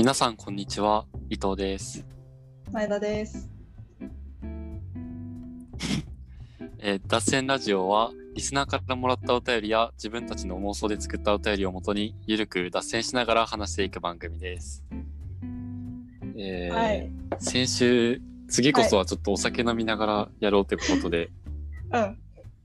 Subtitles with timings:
[0.00, 2.06] 皆さんこんにちは伊藤です、
[2.72, 3.50] 前田です。
[6.78, 14.82] えー脱線ラジオはリスナーからもらったお便りや自分たちの妄想で作ったお便りをもとにゆるく脱線しながら話していく番組です、
[16.34, 17.12] えーはい。
[17.38, 21.28] 先週次こそはちょっとお酒飲みながらやろうということで、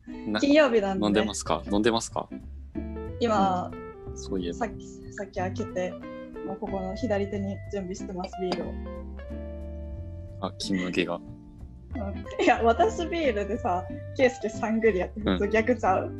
[0.07, 0.31] うん。
[0.31, 1.63] な金曜日なんで、飲んでますか？
[1.69, 2.29] 飲んでますか？
[3.19, 3.69] 今、
[4.15, 4.57] そういえば。
[4.57, 5.93] さっき、さっき開けて、
[6.45, 8.73] もうここの左手に準備してます、ビールを。
[10.41, 11.15] あ金麦が。
[11.95, 11.97] う
[12.41, 13.83] ん、いや、私ビールでさ、
[14.17, 16.11] ケイスケサングリアって普通逆ちゃう、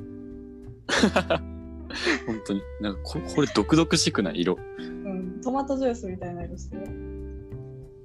[2.25, 2.61] 本当に。
[2.81, 4.41] なんかここれ毒々しくない？
[4.41, 4.57] 色。
[4.79, 6.83] うん、トマトジュースみたいな色してる。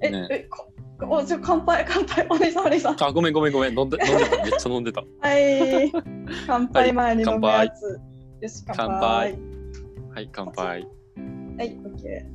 [0.01, 0.27] え、ね。
[0.29, 0.67] え、こ
[1.03, 3.03] おちょ乾杯、乾杯、お兄さん、お兄さん。
[3.03, 3.79] あごめんごめんごめん。
[3.79, 4.43] 飲んで飲んでた。
[4.43, 5.01] めっちゃ飲んでた。
[5.01, 5.91] はい。
[6.45, 7.99] 乾杯前に飲むやつ。
[8.41, 8.81] よし、乾杯。
[8.83, 9.51] 乾杯。
[10.13, 10.87] はい乾杯
[11.61, 12.25] はい、オッケ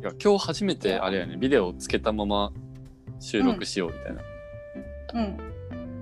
[0.00, 1.36] いや今日初めてあれやね。
[1.36, 2.52] ビデオをつけたまま
[3.18, 5.16] 収録しようみたいな、ー。
[5.16, 5.20] う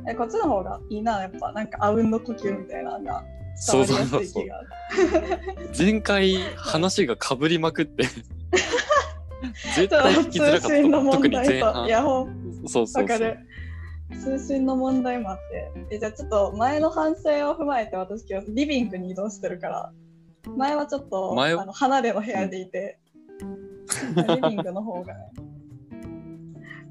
[0.04, 0.10] ん。
[0.10, 3.24] え、こっちの方がいいな、やっぱ、なんか、あうんの呼吸みたいなのが。
[3.56, 4.44] そうそうそうそう。
[5.78, 8.04] 前回話がかぶりまくって。
[9.76, 11.10] 絶対聞きづらか通信のった。
[11.12, 13.38] 特問題と、に前半いや、ほんそうそうそう。
[14.22, 15.72] 通信の問題もあって。
[15.94, 19.90] えじゃあちょっと前の反省を踏まえて私今日リビングに移動してるから、
[20.56, 21.62] 前はちょっと前は？
[21.62, 22.98] あの離れの部屋でいて、
[24.16, 25.20] リビングの方が、ね、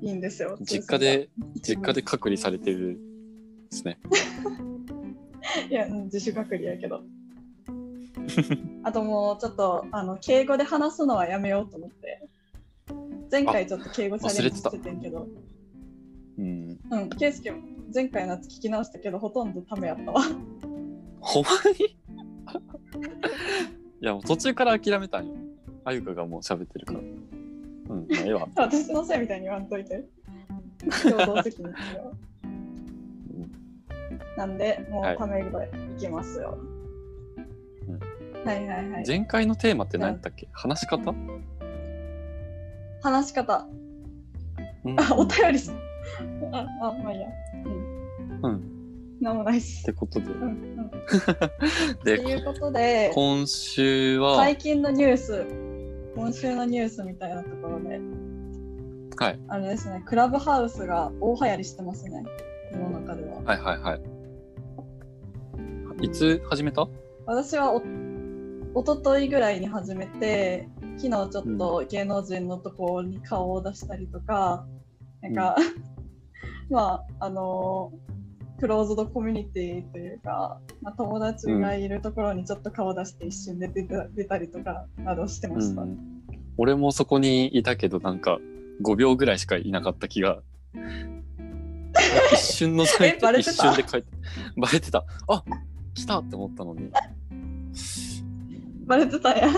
[0.01, 0.57] いいんですよ。
[0.63, 1.29] 実家で
[1.61, 2.99] 実家で隔離されてる
[3.69, 3.99] ですね
[5.69, 7.01] いや、うん自主隔離やけど。
[8.83, 12.27] あともうちょっとあの敬語で話すのはやめようと思って。
[13.29, 15.27] 前回ちょっと敬語チャレンジしててんけど、
[16.37, 17.61] うんうん、ケイスケも
[17.93, 20.21] 前回のやつ聞き直したけど、ほとんどためやったわ。
[21.19, 21.97] ほんまに？
[24.01, 25.33] いやもう途中から諦めたんよ
[25.85, 30.05] あゆかがもう喋ってるからうんまあええわ 私のせいみたいに言わんといて。
[31.03, 32.15] 共同責任だよ
[34.37, 36.57] なんで、もはいうためぐらいいきますよ。
[37.87, 37.99] うん
[38.47, 39.03] はいはいはい。
[39.05, 40.47] 前回のテーマって何やったっけ？
[40.51, 41.13] 話し方、
[43.01, 43.67] 話し方。
[44.85, 45.73] うん、あ、おっ便りす。
[46.51, 47.27] あ、あ、まあいいや。
[48.43, 48.76] うん。
[49.19, 50.27] うんなんもないしてことで。
[50.27, 55.45] うんうん、っ てでいうことで、今週は、最近のニュース、
[56.15, 57.99] 今週のニュースみたいなところで、
[59.17, 62.23] はい、あれですね、クラブハウスが大流行りしてますね、
[62.71, 63.41] 世の中では。
[63.43, 64.01] はいはいはい。
[66.01, 66.87] いつ始めた？
[67.25, 67.81] 私はお
[68.79, 74.67] 一昨日ぐらいに始めて昨日ちょっと芸能人のところに顔を出したりとか、
[75.21, 75.55] なんか、
[76.69, 77.91] まああの
[78.59, 85.81] クローズドコミュニティというか、まあ、友達がいるところにちょっと顔出して一瞬で出た出たりとかなどしてました。
[85.83, 85.97] うん、
[86.57, 88.39] 俺もそこにいたけどなんか
[88.83, 90.41] 5秒ぐらいしかいなかった気が
[92.33, 93.51] 一瞬のえバレてた？
[93.51, 94.07] 一瞬で帰って
[94.55, 95.43] バレてたあ
[95.93, 96.91] 来たって思ったのに
[98.85, 99.49] バレてたんや。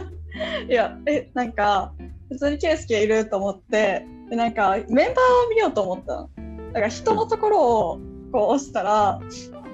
[0.68, 1.94] いや、え、なんか、
[2.30, 6.30] 普通にケイスケいると思って、でなんか、メンバーを見ようと思ったの。
[6.68, 8.00] だから、人のところを
[8.32, 9.20] こう押したら、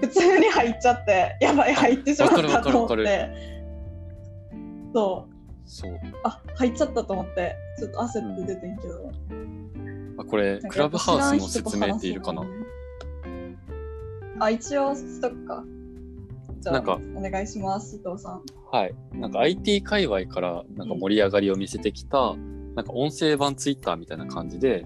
[0.01, 3.29] 普通に入っちゃって、やばい、入ってしまったと思って。
[4.93, 5.33] そう、
[5.66, 5.91] そう
[6.23, 9.11] あ、入っちゃったと思って、ちょっと焦って出てんけど。
[10.17, 12.45] あこれクラブハウスの説明っているかな？
[14.39, 15.63] あ、一応しとくか。
[16.61, 18.41] じゃあ、お願いします、伊藤さん。
[18.72, 22.35] はいなんか IT 界隈からなんか盛り上がりを見せてきた、
[22.75, 24.85] なんか音声版ツイッターみたいな感じで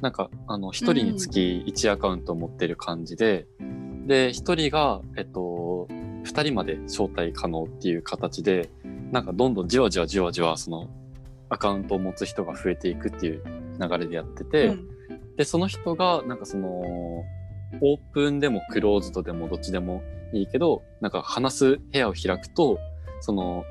[0.00, 3.46] なんかあの1人につき1アカウントを持ってる感じで、
[4.06, 4.32] で1
[4.68, 5.88] 人がえっと
[6.24, 8.68] 2人まで招待可能っていう形で
[9.10, 10.88] なんかどんどんじわじわじわじわその
[11.48, 13.42] アカウントを持つ人が増えていくっていう
[13.80, 14.88] 流れでやってて、うん。
[15.36, 22.78] でその人がなんかそのオープンでもクローズドでもどっちでもいいけどなんか話す部屋を開くと
[23.20, 23.64] その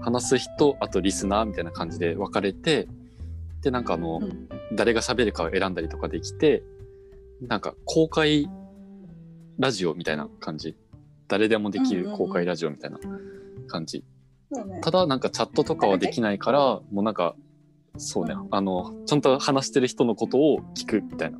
[0.00, 2.88] 話す人あとリスナーみたいな感じで分かれて
[3.62, 4.48] でなんかあの、うん。
[4.74, 6.62] 誰が喋るかを選んだりとかできて
[7.46, 8.48] なんか公開
[9.58, 10.76] ラジオみたいな感じ。
[11.28, 12.98] 誰でもできる公開ラジオみたいな
[13.66, 14.04] 感じ、
[14.52, 14.80] そうね。
[14.82, 17.34] ただなんかチャットとかはできないからもうなんか
[17.96, 18.34] そうね。
[18.50, 21.38] あのちゃんと話してる人のことを聞くみたいな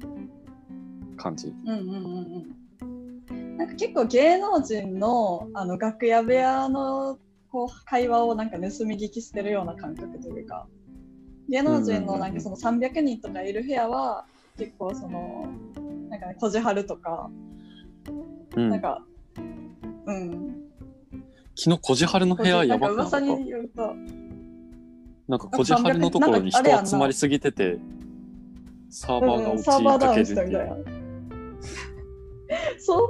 [1.16, 1.48] 感じ。
[1.48, 2.46] うんうんうん
[2.80, 3.56] うん。
[3.56, 7.19] なんか結構芸能人のあの楽屋部屋の
[7.50, 10.66] こう会話をなんか盗み聞きしてるような感覚というか
[11.52, 14.25] 芸能人のなんかその300人とかいる部屋は
[14.56, 15.46] 結構その
[16.08, 17.31] なんかねこじはるとか
[18.56, 18.70] うん。
[18.70, 19.04] なんか
[20.06, 20.56] うん。
[21.54, 23.20] 昨日こじはるの部屋やばくなかった？
[25.28, 27.78] なんかこじはりのところに人集まりすぎてて、
[28.88, 30.34] サーバーがうん、落ちかけるってい。
[30.37, 30.76] たいうな。
[32.78, 33.00] そん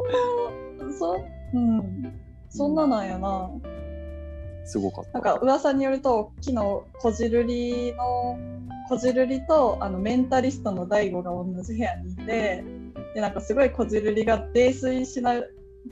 [0.89, 1.25] な、そ,、
[1.55, 2.13] うん、
[2.51, 3.51] そんななんやな。
[4.65, 5.13] すごかった。
[5.13, 8.39] なんか噂によると、昨日、こじるりの、
[8.89, 12.65] こじるりとあのメンタリストの大悟が同じ部屋にいて、
[13.15, 15.35] で、なんかすごいこじるりが泥酔しな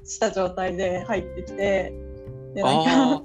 [0.05, 1.93] した状態で入ってきて、
[2.55, 3.23] で、なんか、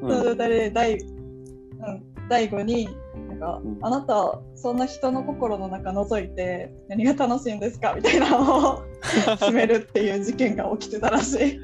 [0.00, 2.88] その うん、状態で大,、うん、大悟に、
[3.28, 7.94] なんか、うんあなた、そんな人の心の中覗いて何が楽しいんですか？
[7.94, 11.60] みたいなのを 詰めるっていう事件が起きてたらしい。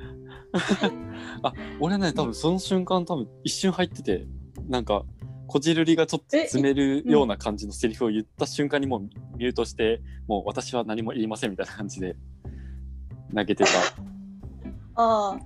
[1.81, 4.27] 俺ね多分その瞬間多分一瞬入ってて
[4.69, 5.05] なんか
[5.47, 9.01] こじるりがちょっと詰めるような感じのセリフを言った瞬間にもう
[9.37, 12.17] ミュートしてもう私は何も言いませんみたいな感じで
[13.35, 13.71] 投げてた。
[14.97, 15.41] ああ、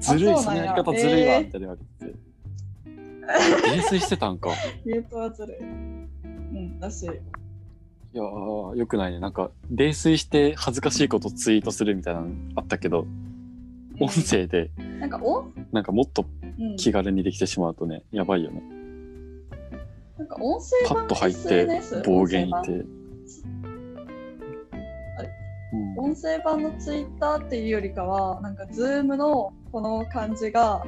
[0.00, 2.34] ずるいそのやり方ずるいわえーみたいな言われてて
[3.70, 4.50] 泥酔してたんか。
[4.84, 5.58] ミュートはずるい。
[5.60, 7.02] うん、だし。
[7.02, 7.06] い。
[7.06, 7.10] い
[8.16, 9.18] やーよくないね。
[9.18, 13.06] なんか泥酔して恥ずかしいことツイートするみたいなのあったけど
[14.00, 14.70] 音声で。
[14.98, 16.26] なんかお、なんかもっと
[16.58, 18.62] うん、気軽にできてしまうとねやばいよね。
[20.18, 21.66] なんか音声版パッと入って
[22.06, 22.86] 暴言い音声て
[25.72, 25.94] うん。
[25.96, 30.84] 版音声版のツイッターっていうよりかは、なんかズームのこの感じが、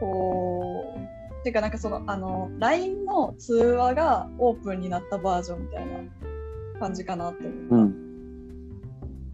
[0.00, 0.96] こ
[1.40, 7.54] う、てかなんかその、あの、LINE の通話がオープンになったバージョンみたいな感じかなって思。
[7.70, 7.80] うん。
[7.82, 8.09] うん。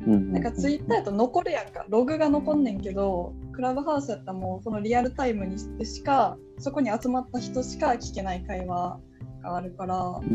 [0.07, 9.01] なんかツイッターやと残るやんか、ログが残んねんけど、クラブハウスやったらもうそのリアルタイムにしてしか、そこに集まった人しか聞けない会話
[9.43, 10.27] があるから、うん。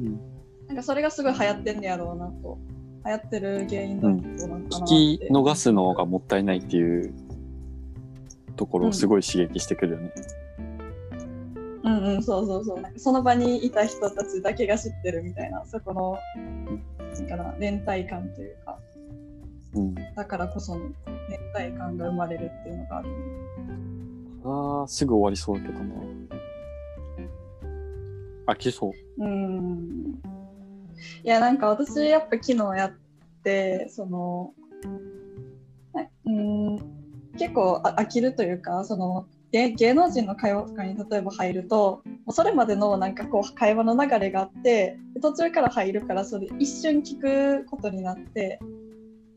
[0.00, 0.20] うん。
[0.68, 2.58] なんかそれがすごい流行ってんねやろうなと。
[3.06, 4.94] 流行ってる原因だとなんかなって。
[4.94, 7.14] 聞き逃すのがもったいないっていう
[8.56, 10.12] ところをすごい刺激してくるよね。
[11.84, 12.80] うんうん、そうそうそう。
[12.80, 16.18] なんかその場にいた人たちだけが知ってるみたいな、そこの、
[17.14, 18.78] なんかな、連帯感というか、
[19.74, 19.94] うん。
[19.94, 20.80] だからこその
[21.54, 23.08] 連帯感が生まれるっていうのがある。
[24.44, 25.94] ああ、すぐ終わりそうだけどな。
[28.46, 29.24] 飽きそう。
[29.24, 30.20] うん。
[31.22, 32.92] いや、なんか私、やっぱ昨日やっ
[33.42, 34.52] て、その、
[35.92, 36.78] なうん、
[37.38, 48.58] 結構あ飽きるというか、その、芸芸能人の会話とかに例えば入ると、それまでのなんかこう会話の流れがあって、途中から入るから、それ一瞬聞くことになって、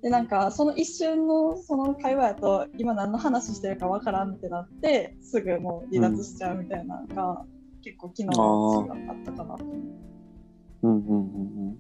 [0.02, 7.46] で、なんかその一瞬のその会話やと、今何の話してるかわからんってなって、すぐもう離脱しちゃうみたいなのが、
[7.84, 9.56] 結構昨日の私はあったかな。
[10.82, 11.20] うんうんうんう
[11.74, 11.78] ん。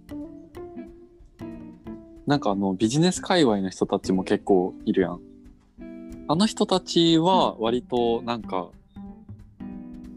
[2.28, 5.27] なんかあのビジネス界隈の人たちも結構いるやん。
[6.28, 8.70] あの人たちは割となんか、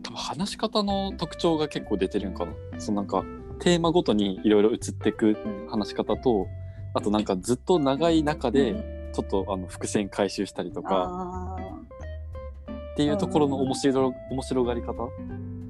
[0.02, 2.52] 多分話し方の特徴が結構出てるんかな。
[2.78, 3.24] そのなんか
[3.60, 5.36] テーマごとにいろいろ移ってく
[5.70, 6.46] 話し方と、
[6.94, 11.06] あとなんかずっと長い中でちょっとあの伏線回収したりとか。
[11.08, 11.56] あ
[13.00, 14.92] っていうところの面白面白がり方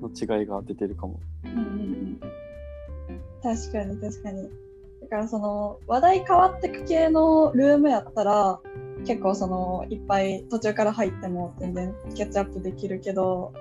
[0.03, 1.21] の違いが出てるかも。
[3.43, 4.49] 確かに確かに。
[5.03, 8.59] だからその話題変わってく系のルームやったら
[9.07, 13.53] 結構そのいっぱい途中から入っても全然キャッチアップできるけど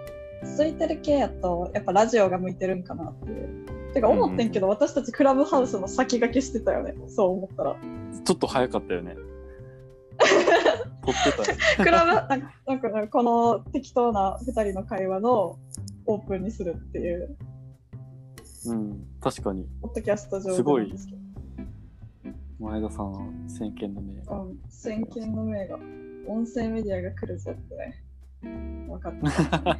[0.43, 3.65] 続いてる系やとやっぱラジオが向いてるんかなっていう。
[3.93, 7.75] てか思ってんけど、私たちクラブハウスの先駆けしてたよねそう思ったら
[8.23, 9.15] ちょっと早かったよね。
[10.19, 11.57] 撮ってたよ。
[11.83, 12.21] クラブな
[12.75, 15.57] んかなんかこの適当な2人の会話の
[16.05, 17.35] オープンにするっていう
[18.67, 21.19] うん、確かにポッドキャスト上すごいですけど
[22.59, 24.41] 前田さんは先見の明が。
[24.41, 25.79] うん、先見の明が、
[26.27, 28.03] 音声メディアが来るぞってね。
[28.87, 29.77] 分かった。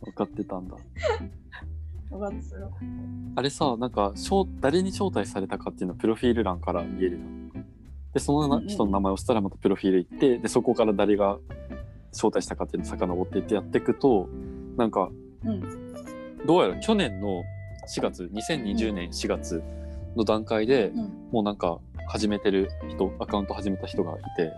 [0.00, 0.76] 分かってたんだ。
[2.10, 2.72] 分かったよ。
[3.34, 7.50] あれさ、なんか招誰に招待されたかっていうのはプロフィール欄から見えるじゃん。
[8.12, 11.38] で、その人の名前を押したらまたプロフィール行って、で、そこから誰が
[12.12, 14.28] 招待したかっていうのを遡っていってやっていくと、
[14.76, 15.10] なんか、
[15.42, 15.60] うん。
[16.46, 17.42] どうやら去年の
[17.88, 19.62] 4月、2020年4月
[20.16, 21.28] の段階で、うん。
[21.32, 21.78] もうなんか
[22.08, 24.52] 始めてる人、アカウント始めた人がいて、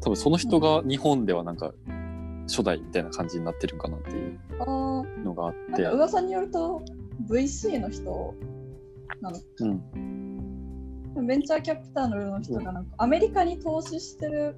[0.00, 1.72] 多分その人が日本ではなんか
[2.48, 6.82] 初代みたいな感じになってるんかなっていうあーのがあってなんか、噂によると、
[7.28, 8.34] VC の人
[9.20, 9.38] なの。
[11.16, 14.56] うん、ベンチャーキャピタルの人がなんか、アメリカに投資してる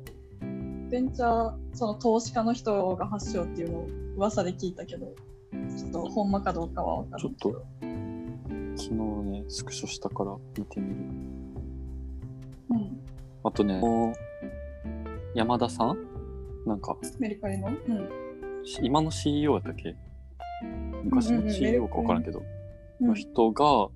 [0.91, 3.87] ベンチャー、その投資家の人が発祥っていうのを
[4.17, 5.07] 噂で聞いたけど、
[5.77, 7.65] ちょっとほんまかどうかは分からないけど。
[8.77, 10.95] 昨日ね、スクショしたから見てみる。
[12.71, 13.01] うん。
[13.45, 13.83] あとね、
[15.35, 15.97] 山田さん？
[16.67, 17.69] なんか、メリカリの？
[17.69, 18.65] うん。
[18.65, 19.97] し今の CEO やったっけ？
[21.05, 22.43] 昔の CEO か分からんけど、
[23.01, 23.89] の人が、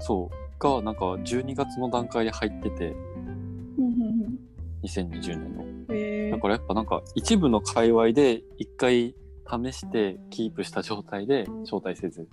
[0.00, 2.88] そうがなんか12月の段階で入ってて。
[2.90, 4.38] うんうん
[4.82, 5.64] 2020年の。
[5.64, 9.14] うんへーだからやっぱなんか一部の界隈で一回
[9.46, 12.28] 試してキープした状態で招待せず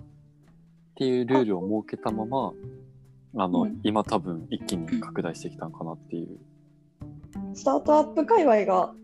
[1.02, 2.52] っていうルールを設けたまま
[3.34, 3.80] あの、うん。
[3.82, 6.38] 今多分一気に拡大してきたんかなっていう。
[7.54, 8.94] スタートアップ界隈が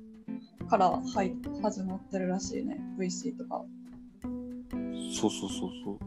[0.69, 2.78] からはい始まってるらしいね。
[2.99, 3.64] VC とか。
[5.12, 5.99] そうそうそうそう。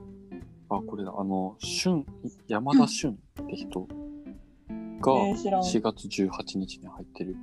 [0.69, 1.13] あこれだ。
[1.17, 2.05] あの俊
[2.47, 5.61] 山田俊って人がえー知らん。
[5.61, 7.35] 4月18日に入ってる。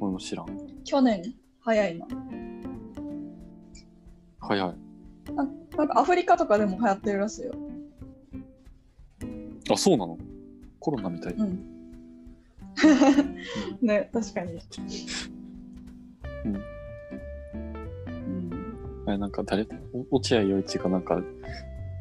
[0.00, 0.46] 俺も知らん。
[0.84, 1.34] 去年。
[1.60, 2.06] 早いな。
[4.40, 4.60] はい。
[4.60, 7.54] はいななんかアフリカとかでも流行ってるらしいよ。
[9.70, 10.18] あそうなの？
[10.80, 11.32] コロナみたい。
[11.34, 11.58] うん。
[13.82, 14.58] ね確かに。
[16.44, 16.54] うん。
[16.54, 16.58] う
[18.08, 19.04] ん。
[19.08, 19.66] えなんか誰？
[20.10, 21.20] お落合陽一がなんか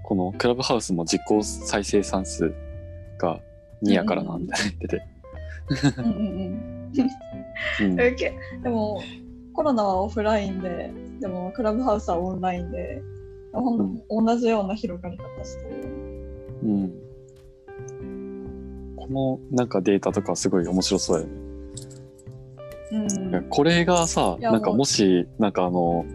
[0.03, 2.53] このクラブハウスも実効再生産数
[3.17, 3.39] が
[3.84, 5.08] 2やからなみたいな言ってて、
[5.98, 7.91] うんうんうん。
[7.91, 8.00] うん。
[8.00, 9.01] えけでも
[9.53, 13.01] コロナはオフラインででもクラブハウスはオンラインで
[13.62, 14.01] ほん。
[14.09, 15.75] 同じような広がり方してる。
[16.63, 16.93] うん、
[18.95, 21.35] このなんかデータとかすごい面白そうだよね。
[23.33, 23.50] うん。
[23.50, 26.05] これがさなんかもしなんかあの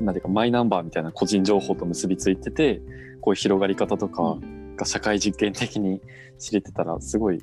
[0.00, 2.80] なんていうかマイナンバーみたいな個人情報と結びついてて
[3.20, 4.38] こういう広がり方とか
[4.76, 6.00] が社会実験的に
[6.38, 7.40] 知れてたらすごい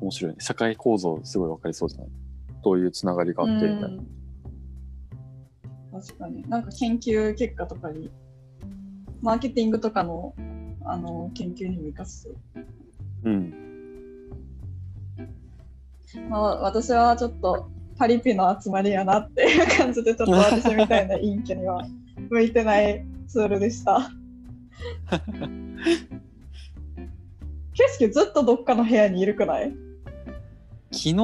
[0.00, 0.36] 面白いね。
[0.40, 2.08] 社会構造すごい分かりそうじゃない？
[2.64, 3.86] どういうつながりがあってみたいな。
[3.86, 4.06] うん。
[5.92, 6.48] 確かに。
[6.48, 8.10] なんか研究結果とかに
[9.22, 10.34] マーケティングとかの
[10.84, 12.28] あの研究にも生かす。
[13.24, 13.54] うん。
[16.28, 21.86] まあ、私はちょっとパリピの集まりやなっていう感じでちょっと私みたいな陰キャには
[22.28, 24.10] 向いてないツールでした。
[27.74, 29.72] ケスケずっとどっかの部屋にいるくない？
[30.90, 31.14] 昨日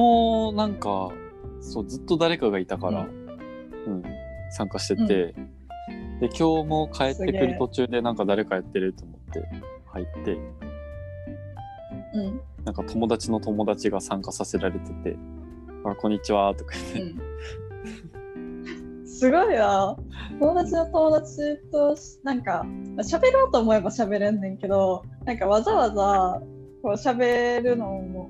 [0.55, 1.11] なんか
[1.59, 3.05] そうずっと誰かがいたから、う
[3.91, 4.03] ん。
[4.51, 5.35] 参加してて、
[6.19, 9.49] で今日も帰ってくる途中でなんか誰かやってると思って
[9.85, 10.37] 入って。
[12.13, 12.41] うん。
[12.65, 15.15] なんか友達の友達が参加させられてて
[15.85, 17.21] 「あこんにちは」とか言って、
[18.35, 18.39] う
[19.03, 19.95] ん、すごいな。
[20.39, 22.65] 友達の友達となんか
[22.97, 26.41] 喋ろうと思えば喋れんねんけどなんかわざわざ
[26.83, 28.29] こう喋るのも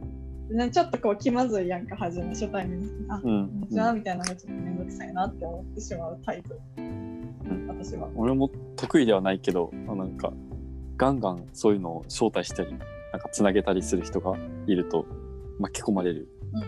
[0.49, 2.79] ねちょっとこう気まずいやんか初め初対面。
[2.79, 3.21] にあうん。
[3.21, 6.59] こんにちはみたいなのがちょっとめんどくさいなって思ってしまうタイプ、
[7.47, 7.67] ん。
[7.67, 8.09] 私は。
[8.15, 10.33] 俺も得意ではないけどあなんか
[10.97, 15.05] ガンガンそういうのを招待したりなんかつなげたりする人がいると
[15.59, 16.61] 巻き込まれる、うん。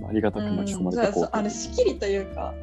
[0.00, 1.24] まあありがたく巻き込まれてこう。
[1.24, 2.54] うんあれ仕切りというか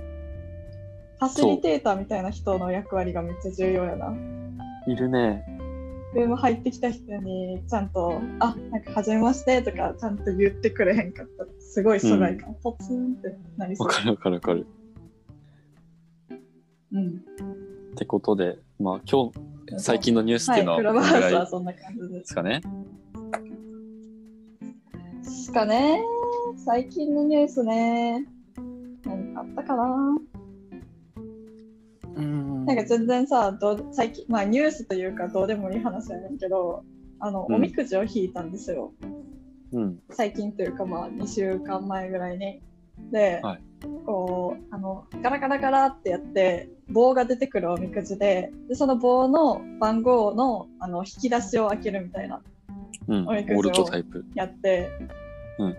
[1.20, 4.13] ファシリテーターみたいな人の役割がめっちゃ重要やな。
[4.88, 5.46] いるね。
[6.13, 11.44] ルーム入ってきた人にちゃんと「あなんか初めまして」とかちゃんと言ってくれへんかった。
[11.44, 13.88] らすごい疎外感、ポツンってなりそう。
[13.88, 13.94] わ。
[13.94, 14.68] かるわかるわかる
[16.93, 17.07] うん、
[17.93, 22.27] ってことでまあ今日最近のニュースっていうのははい、クラブハウスはそんな感じです。
[22.27, 22.62] すかね。
[25.23, 26.00] すかね。
[26.63, 28.27] 最近のニュースね。
[29.05, 30.17] 何かあったかな？
[32.15, 32.65] うん。
[32.65, 36.83] なんか全然さどう最近まあニュースというかどうでもいい話やねんけど
[37.19, 37.55] あの、うん。
[37.55, 38.93] おみくじを引いたんですよ。
[39.71, 40.00] うん。
[40.12, 42.62] 最近というかまあ2週間前ぐらいに。
[43.13, 43.62] で、はい。
[44.05, 52.41] こうあのガラガラガラってやって棒が出てくるおみくじででその棒の番号のあの引き出しを開けるみたいな
[53.08, 53.89] うん、オおみくじを
[54.36, 54.89] やって、
[55.60, 55.75] うん。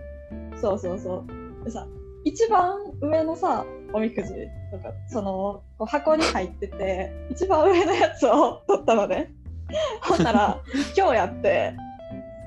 [0.59, 1.25] そうそうそ
[1.61, 1.65] う。
[1.65, 1.87] でさ
[2.23, 4.29] 一番上のさおみくじ
[4.71, 9.31] とかそのこう箱に入ってて一番上のやつを取ったのね。
[10.01, 10.61] ほんなら
[10.95, 11.73] 今日やって。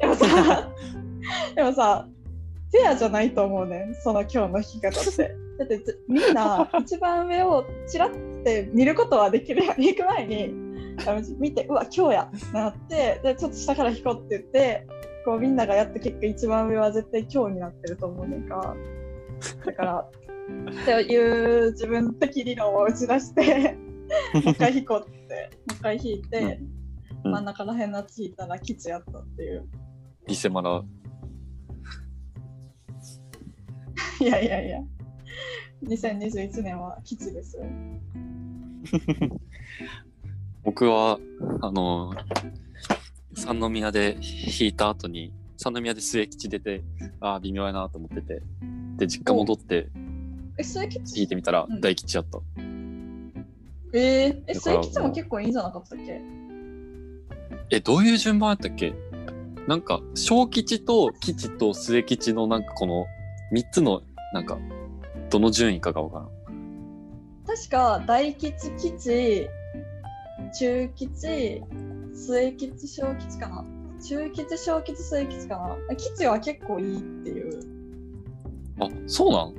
[0.01, 0.71] でもさ
[1.57, 2.09] でもさ
[2.73, 3.87] フェアじゃないと思うね。
[3.87, 5.37] んその今日の弾き方って。
[5.59, 9.81] だってずみんな 一番上をチラッて見ることはできるやん。
[9.81, 10.55] 行く前に
[11.39, 14.87] 見てうわ今日やってなってでちょっと下から引こうって言って
[15.25, 18.77] こうみんながやった結果一番上は絶対今日になってると思うねんか。
[19.65, 20.09] だから
[20.71, 23.77] っていう自分的理論を打ち出して
[24.35, 26.61] もう一回引こうってもう一回引いて、
[27.25, 27.33] うん。
[27.33, 29.69] 真ん中ら辺のやつ引いたら吉やったっていう。
[30.27, 30.83] リセマラ
[34.25, 34.81] いやいやいや。
[35.85, 37.65] 2021年は吉ですよ。
[40.65, 41.19] 僕は
[41.63, 42.13] あの
[43.35, 46.83] 三宮で引いた後に三宮で末吉出て
[47.21, 48.43] ああ微妙やなと思ってて。
[48.97, 49.89] で実家戻って
[50.59, 51.81] え末引い吉てみたらうん。
[51.81, 52.41] 大吉やった、
[53.93, 56.21] えー、え、だから末吉も結構いいんじゃなかったっけ？
[57.71, 58.93] え、どういう順番やったっけ？
[59.69, 63.07] なんか、小吉と吉と末吉のなんかこの
[63.53, 64.59] 3つの、なんか、
[65.31, 66.29] どの順位かがわからん。
[67.47, 69.49] 確か大吉吉
[70.59, 71.63] 中吉
[72.15, 73.65] 末吉小吉かな。
[74.03, 75.97] 中吉小吉末吉かな。
[75.97, 77.61] 吉は結構いいっていう。
[78.81, 79.55] あ、そうなん？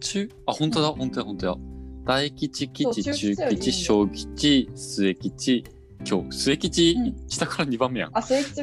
[0.00, 1.56] 中、あ、本当だ、本当だ、本当だ。
[2.04, 5.64] 大吉、吉、中中吉小吉、末吉、
[6.06, 7.16] 今日、末吉、うん。
[7.28, 8.10] 下から2番目やん。
[8.16, 8.62] あ末吉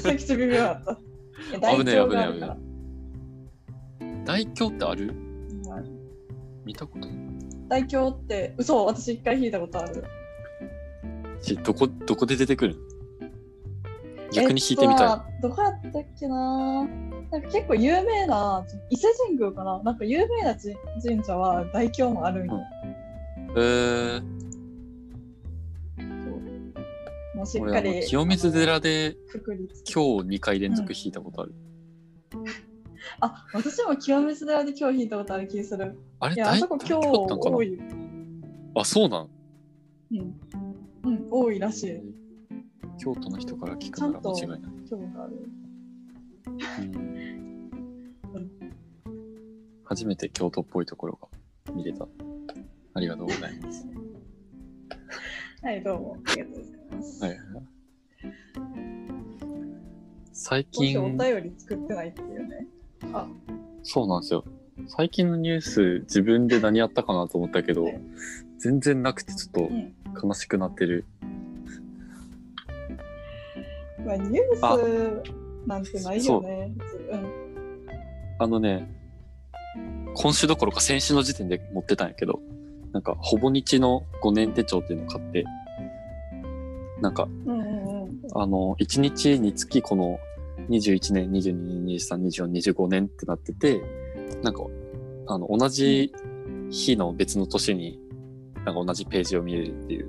[0.00, 0.96] 末吉微妙だった。
[1.76, 2.56] 危ねえ大凶があるから
[4.24, 5.08] 大凶ってある？
[5.08, 5.14] うん
[6.64, 7.16] 見たことない。
[7.68, 10.04] 大凶って嘘私一回引いたことある。
[11.40, 12.74] しどこ、どこで出てくる？
[12.74, 12.80] の
[14.32, 15.08] 逆に引いてみたい。
[15.08, 16.88] えっとどこやったっけな？
[17.30, 19.82] なんか結構有名な伊勢神宮かな？
[19.82, 20.74] なんか有名なじ
[21.06, 22.60] 神社は大凶もあるんよ、
[23.56, 24.22] えー、
[27.36, 27.46] もう。
[27.46, 31.54] しっかり清水寺で今日2回連続引いたことある。
[33.24, 35.98] あ私も清水寺で今日引いたことある気する。
[36.20, 37.72] あれいやあ大そこ今日多い。
[37.72, 37.78] よ
[38.76, 39.30] あ、そうなん？
[40.12, 40.40] うん、
[41.04, 42.00] うん、多いらしい。
[42.98, 44.60] 京都の人から聞くなら間違いない。
[44.60, 45.32] 今日がある。
[48.34, 48.50] うん。
[49.84, 51.18] 初めて京都っぽいところ
[51.66, 52.06] が見れた。
[52.94, 53.86] ありがとうございます。
[55.62, 57.38] はいどうもありがとうございます、はい。
[60.32, 62.66] 最もしお近、便り作ってないっていうね
[63.12, 63.26] あ
[63.82, 64.44] そうなんですよ。
[64.88, 68.00] 最近のニュース、自分で何やったかなと思ったけどはい、
[68.58, 71.04] 全然なくてちょっうんと悲しくなってる。
[74.04, 76.72] まあ、ニュースなんてないよね。
[77.10, 77.26] うん。
[78.38, 78.90] あのね、
[80.14, 82.40] 今週どころか先週の時点で持ってたんやけど、
[82.92, 85.44] なんか、ほぼ日の5年手帳っていうのを買って、
[87.00, 88.20] なんか、うんうんうん。
[88.34, 90.18] あの、1日につきこの
[90.68, 93.82] 21年、22年、23、24、25年ってなってて、
[94.42, 94.62] なんか、
[95.26, 96.12] あの、同じ
[96.70, 98.00] 日の別の年に、
[98.64, 100.08] なんか同じページを見れるっていう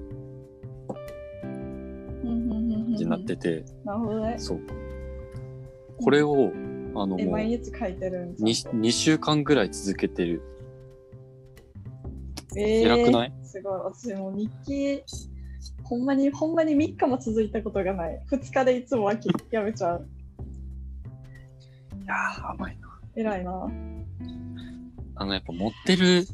[2.25, 4.35] 感じになってて、なるほどね。
[4.37, 4.59] そう。
[6.01, 6.51] これを、
[6.95, 10.41] あの、え、もう毎日書いてるん 2, 2週間ぐらい続けてる。
[12.57, 13.33] え偉くない？
[13.43, 13.79] すごい。
[13.81, 15.03] 私もう日記、
[15.83, 18.21] ほんまに、ほんまに3日も続いたことがない。
[18.31, 20.07] 2日でいつも飽き、やめちゃう。
[22.05, 22.99] いやー、甘いな。
[23.15, 23.67] 偉いな。
[25.15, 26.27] あの、やっぱ持ってる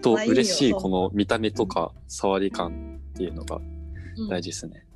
[0.00, 3.60] と嬉しい、この見た目とか触り感っていうのが
[4.16, 4.86] うん大事ですね。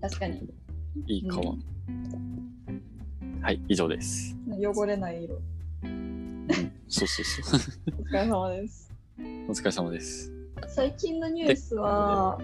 [0.00, 0.48] 確かに。
[1.08, 1.54] いい革。
[1.54, 1.76] うん
[3.42, 4.36] はい、以上です。
[4.48, 5.40] 汚れない色。
[5.82, 6.48] うん、
[6.88, 7.60] そうそうそう。
[7.98, 8.92] お疲れ様です。
[9.48, 10.32] お疲れ様です。
[10.68, 12.38] 最近のニュースは、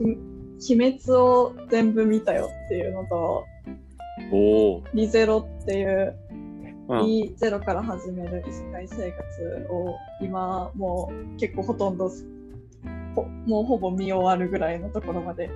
[0.00, 0.18] う鬼
[0.60, 3.44] 滅を全部見たよっていうのと、
[4.30, 4.82] おお。
[4.94, 6.16] リゼロっていう
[6.88, 7.06] うん。
[7.06, 12.10] リゼロから始める異世界生活を今もう結構ほとんど
[13.14, 15.50] ほもうほぼ見終わるぐらいのところまで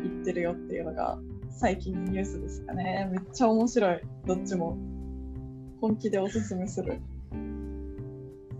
[0.00, 1.18] 行ってるよっていうのが
[1.50, 4.76] 最近のニュースですかねめっちゃ面白いどっちも
[5.80, 7.00] 本気でおすすめする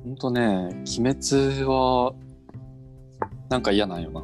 [0.06, 0.68] ほんとね、
[0.98, 2.14] 鬼滅は、
[3.48, 4.22] なんか嫌なんよな。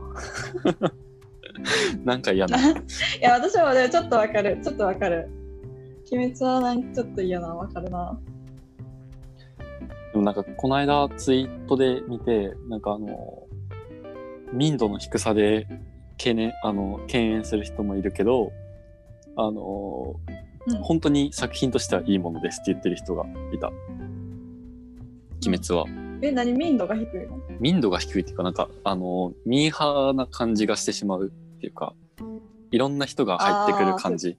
[2.05, 2.59] なんか嫌な。
[2.59, 2.63] い
[3.21, 4.59] や私もねちょっとわかる。
[4.63, 5.29] ちょっとわかる。
[6.11, 8.19] 鬼滅はなんかちょっと嫌なわかるな。
[10.13, 13.45] でもなんか、この間ツイートで見て、なんかあの、
[14.53, 15.67] 民度の低さで
[16.19, 18.53] 懸念、あの、敬遠する人もいるけど、
[19.37, 20.17] あの、
[20.67, 20.77] うん。
[20.83, 23.69] 本当に作品としてはいいものですって言ってる人がいた。
[25.45, 25.87] 鬼滅は。
[26.23, 26.53] え何？
[26.53, 27.41] 民度が低いの？
[27.59, 31.95] 民度が低いっていうか、なんか、あの、ミーハーな感じがしてしまうっていうか、
[32.73, 34.37] いろんな人が入ってくる感じ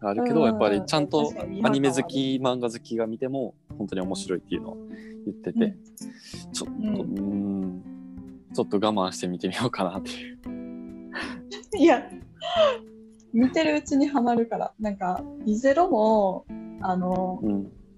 [0.00, 1.32] あるけど、うんやっぱりちゃんと
[1.64, 4.76] アニメ好き、漫画好きが見ても、本当に面白いっていうのを
[5.24, 6.52] 言ってて、うん。
[6.52, 7.82] ちょっと、ううん。
[8.54, 10.38] ちょっと我慢して見てみようかなっていう。
[11.76, 12.08] いや、
[13.32, 14.72] 見てるうちにはまるから。
[14.78, 16.46] なんか、リゼロも、
[16.82, 17.52] あの、うん。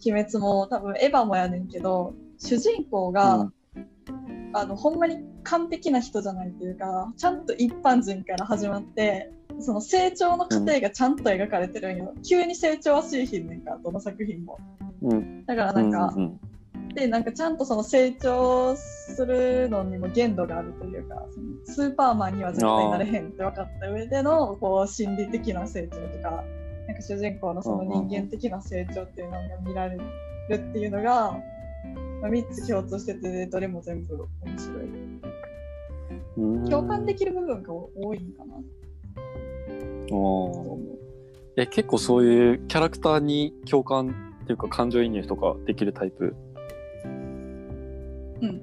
[0.06, 3.52] 鬼滅も多分エヴァもやねんけど、主人公が、うん
[4.52, 9.30] あの、ほんまに完璧な人じゃないっていうか、ちゃんと一般人から始まって、
[9.60, 12.14] その成長の過程がちゃんと描かれてるんよ。
[12.26, 14.58] 急に成長はしいひんねんか、どの作品も。
[15.02, 15.44] うん。
[15.46, 16.40] だからなんか、うんうん
[16.94, 26.42] でなんかちゃんとその成長するのにも限度があるというかそのスーパーマンには絶対なれへんって分かった上でのこう心理的な成長とか
[26.86, 30.02] なんか主人公のその人間的な成長っていうのが見られる
[30.54, 31.36] っていうのが
[32.20, 36.70] まあ、3つ共通してて、どれも全部面白い。
[36.70, 38.54] 共感できる部分が多いんかな
[40.08, 40.98] とおー思う。
[41.56, 46.34] え結構そういうキャラクターに共感っていうか感情移入とかできるタイプ？
[48.40, 48.62] うん。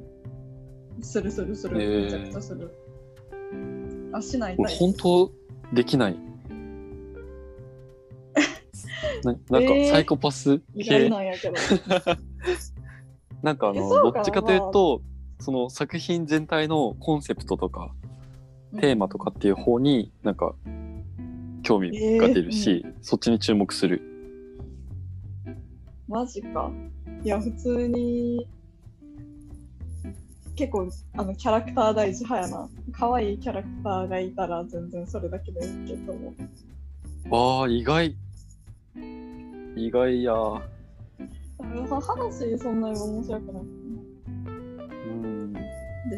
[1.02, 1.82] するするする。
[1.82, 2.72] へーめちゃくちゃする。
[4.14, 5.30] あ、しない本当
[5.74, 6.16] できない？
[9.26, 10.64] ななんかえーサイコパスプ。
[10.76, 11.54] 意外系、なんやけど。
[13.46, 15.04] なんかあのどっちかというと、
[15.40, 17.94] その作品全体のコンセプトとか
[18.82, 20.56] テーマとかっていう方になんか
[21.62, 24.02] 興味が出るし、そっちに注目する
[26.08, 26.72] マジか。
[27.24, 28.48] いや、普通に、
[30.56, 32.70] 結構、あの、キャラクター大事派やな。
[32.94, 36.34] 可愛いキャラクターがいたら全然それだけでいいけども。
[37.30, 38.16] わあ意外
[39.76, 40.34] 意外や
[41.84, 43.64] あ話そんなに面白くない
[45.08, 45.60] うんで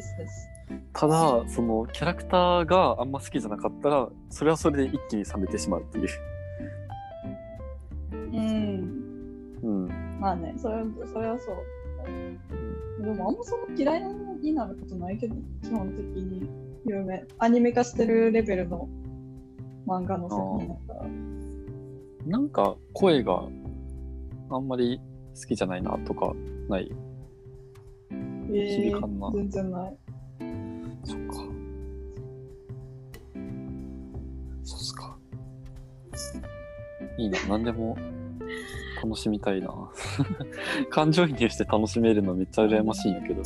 [0.01, 0.49] すです。
[0.93, 6.07] ただそのキャラクターがあんま好きじゃなかったらそれはそれで一気に冷めてしまうっていう
[8.33, 9.07] うん。
[9.63, 13.03] うんまあね、それはそれはそう。
[13.03, 14.03] でもあんまその嫌い
[14.41, 16.49] になることないけど、基本的に
[16.85, 17.25] 有名。
[17.37, 18.89] アニメ化してるレベルの
[19.87, 21.05] 漫画の作品だったら。
[22.25, 23.43] なんか声が
[24.49, 24.99] あんまり
[25.39, 26.33] 好きじゃないなとか
[26.67, 26.91] ない？
[28.51, 29.97] え響かんなー、全然ない。
[31.03, 31.33] そっか。
[34.63, 35.17] そうっすか。
[37.17, 37.97] いいな何でも
[39.03, 39.69] 楽しみたいな。
[40.89, 43.43] 感情移入して楽しめるのめっちゃ羨ましいんやけど。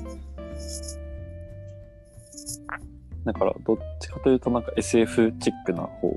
[3.25, 6.09] だからどっちかというとなんか SF チックな方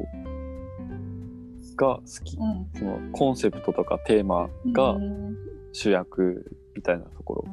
[1.77, 2.37] が好き。
[2.37, 2.69] うん。
[2.79, 5.37] そのコンセプトとかテーマがうん
[5.75, 7.45] 主役みたいなところ。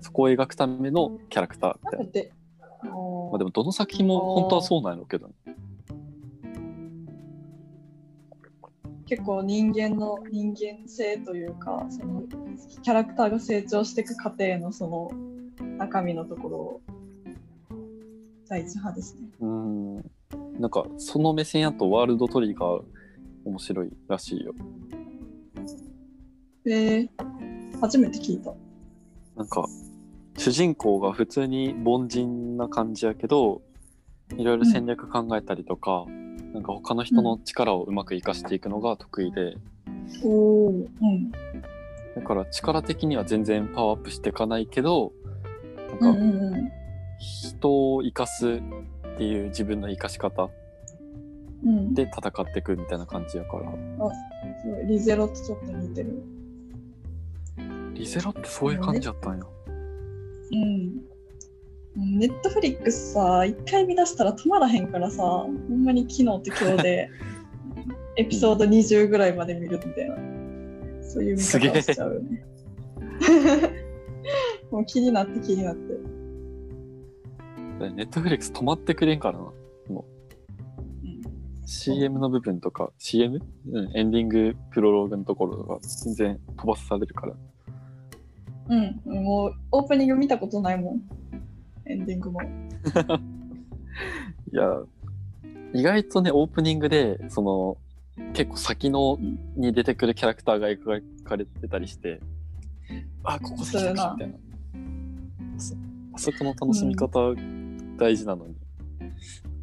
[0.00, 2.12] そこを描くためのキャラクターみたいな。
[2.12, 5.34] で、あまあ、ーでもどの作品も本当はそうなんやけどね。
[9.06, 12.22] 結構人間の人間性というか、その
[12.82, 15.12] キャラクターが成長していく過程のその
[15.78, 16.80] 中身のところを
[18.48, 19.28] 第一派ですね。
[19.40, 19.96] うん。
[20.58, 22.82] なんかその目線やとワールドトリガー
[23.44, 24.52] 面白いらしいよ。
[26.64, 27.10] で、
[27.82, 28.54] 初めて聞いた。
[29.36, 29.66] なんか
[30.38, 33.60] 主人公が普通に凡人な感じやけど
[34.36, 36.06] いろいろ戦略考えたりとか、
[36.54, 39.56] なんか他の人の力をうまく活かしていくのが得意で、
[40.24, 41.30] うん。
[42.14, 45.12] だから力的には全然パワーアップしていかないけど
[46.00, 46.70] うなんかんうんうん。
[47.18, 48.60] 人を生かす
[49.14, 50.50] っていう自分の生かし方
[51.64, 56.41] うん、で戦っていくみたいな感じやからすごいリゼロとちょっと似てる。
[57.94, 59.44] リゼロってそういう感じやったんや。
[60.52, 61.12] うん。
[61.94, 67.10] ネットフリックスさ、一回見出したら止まらへんからさ、ほんまに昨日と今日で
[68.16, 70.16] エピソード20ぐらいまで見るみたいな、
[71.02, 72.44] そういう見すげえ方をしちゃうよね。
[74.70, 75.94] もう気になって気になって。
[77.94, 79.52] ネットフリックス止まってくれんからな。
[79.90, 79.92] う。
[79.94, 80.04] ん。
[81.66, 83.40] CM の部分とか CM?
[83.70, 83.96] うん。
[83.96, 87.36] エンディングプロローグのところとか全然飛ばされるから
[88.68, 91.02] うん、もうオープニング見たことないもん。
[91.86, 92.40] エンディングも。
[94.52, 94.82] いや
[95.74, 97.76] 意外とねオープニングでその
[98.34, 102.20] 結構先のうんに出てくるキャラクターが描かれてたりして
[103.24, 104.38] あここで来たかみたいな。
[105.58, 105.74] そ
[106.14, 107.34] あそこの楽しみ方
[107.96, 108.54] 大事なのに、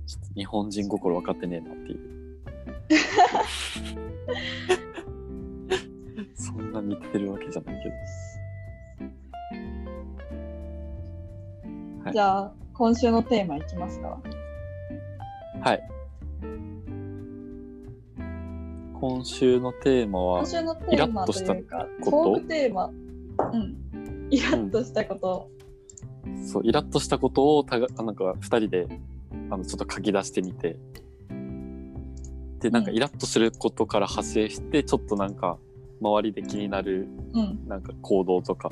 [0.07, 1.99] ちょっと日本人心分かってねえなっていう。
[6.35, 7.95] そんな見てるわけじゃないけど
[12.09, 14.19] はいじゃあ、今週のテーマいきますか。
[15.61, 15.89] はい
[18.99, 22.39] 今週のテーマは今週のテーマというか、トこと？
[22.39, 22.85] ークテーマ。
[22.87, 23.77] うん。
[24.29, 25.49] イラッとしたこと。
[26.45, 28.87] そうイラッとしたことをたがなんか2人で
[29.49, 30.77] あのちょっと書き出してみて
[32.59, 35.57] でなんかうんイラッとすることから派生してちょっとなんか
[36.01, 37.67] 周りで気になるうん。
[37.67, 38.69] なんか行動とか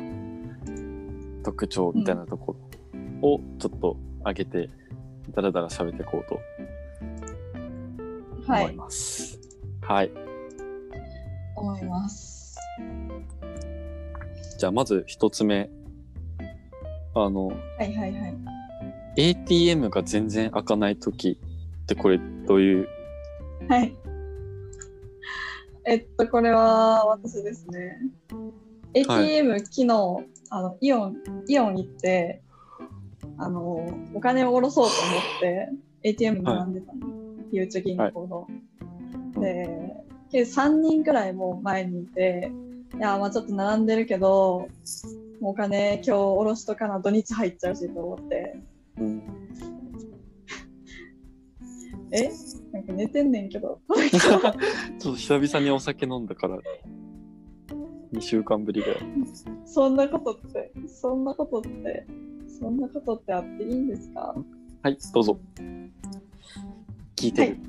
[1.43, 2.59] 特徴みたいなところ
[3.21, 4.69] をちょっと上げて
[5.35, 6.39] だらだら喋っていこうと
[8.51, 8.63] はい。
[8.65, 9.39] 思います。
[9.81, 10.11] はい、
[11.55, 12.57] 思います。
[14.57, 15.69] じゃあまず一つ目
[17.13, 18.37] あのはいはいはい。
[19.17, 21.39] ATM が全然開かない時
[21.83, 22.87] ってこれどういう？
[23.67, 23.93] はい。
[25.85, 27.97] えっと、これは私ですね。
[28.93, 29.87] ATM 昨日
[30.49, 31.15] あのイオン
[31.47, 32.41] イオン行って
[33.37, 35.69] あのお金を下ろそうと思って
[36.03, 36.99] ATM に並んでたの、
[37.51, 38.47] ゆうちょ銀行の。
[39.41, 39.67] で
[40.31, 42.51] けど3人ぐらいもう前にいて
[42.97, 44.67] いやまあちょっと並んでるけど
[45.41, 48.59] お金今日下ろしとかな土日入っちゃうしと思って。
[48.99, 49.21] うん、
[52.11, 52.31] え？
[52.71, 53.79] なんか寝てんねんけど。
[54.11, 54.41] ちょっ
[54.99, 56.57] と久々にお酒飲んだから
[58.13, 58.99] 2週間ぶりぐらい。
[59.65, 62.07] そんなことってそんなことって
[62.59, 64.35] そんなことってあっていいんですか？
[64.83, 65.39] はいどうぞ。
[67.15, 67.59] 聞いてる、い。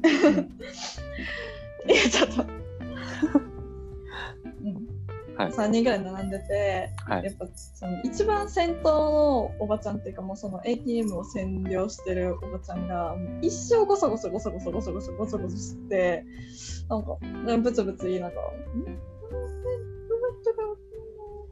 [1.95, 2.43] やちょっと、
[4.63, 4.89] うん。
[5.37, 5.53] はい。
[5.53, 7.25] 3人ぐらい並んでて、はい。
[7.25, 16.25] やっぱその一番先頭のおばちゃんっていうかもうその ATM を占領してるおばちゃんが一生ゴソゴソゴソゴソゴソゴソゴソゴソして
[16.89, 17.17] なんか
[17.63, 18.99] ブツブツ言いながら「ん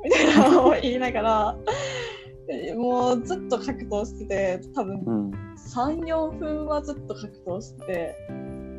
[0.04, 1.56] みたいなのを言いながら
[2.76, 5.30] もうずっと格闘してて多分うん。
[5.56, 8.32] 34分はずっと格闘してて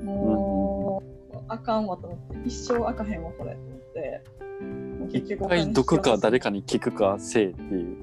[0.03, 1.03] も
[1.34, 4.23] う、あかんわと思って一生あかへんわこれと思って。
[4.62, 7.97] もう一回毒か誰かに聞くかせいっていう。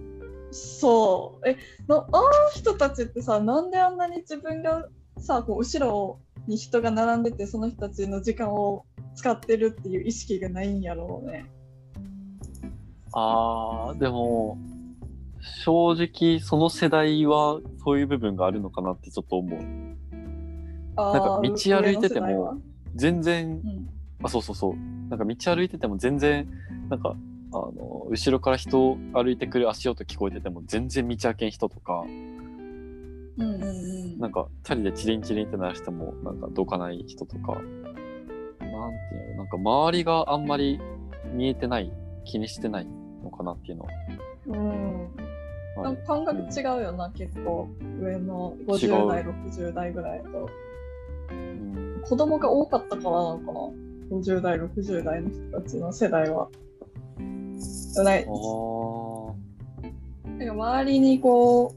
[0.53, 1.49] そう。
[1.49, 1.57] え
[1.89, 2.23] のあの
[2.55, 11.47] 人たちってさなんであんなに自分がさこう後ろに人が並んでてその人たちの時間を使ってるっていう意識がないんやろうね。
[13.13, 14.59] あーでも
[15.65, 19.61] 正直その世代はそういう部分があるのかなってちょっと思う。
[20.97, 22.59] あなんか道歩いてても
[22.95, 23.89] 全然うん。
[24.23, 24.75] あそうそうそう。
[25.11, 26.49] なんか道歩いてても全然
[26.89, 27.15] なんか
[27.53, 34.19] あの後ろから人歩いてくる足音聞こえてても全然道開けん人とかうんうんうん。
[34.19, 37.75] なんかチャリでチリンチリンって鳴らしてもなんかどかない人とかなんて
[38.65, 38.69] い
[39.33, 40.81] うのなんか周りがあんまり
[41.35, 41.93] 見えてない
[42.25, 42.87] 気にしてない
[43.23, 43.91] のかなっていうのは。
[44.47, 45.34] うん
[45.77, 47.69] あるなんか感覚違うよな、結構
[48.01, 50.49] 上の50代60代ぐらいと。
[51.31, 52.01] うん。
[52.03, 53.61] 子供が多かったからなのかな
[54.11, 56.49] 50代60代の人たちの世代は。
[58.03, 58.33] ないな
[60.45, 61.75] んか周りにこう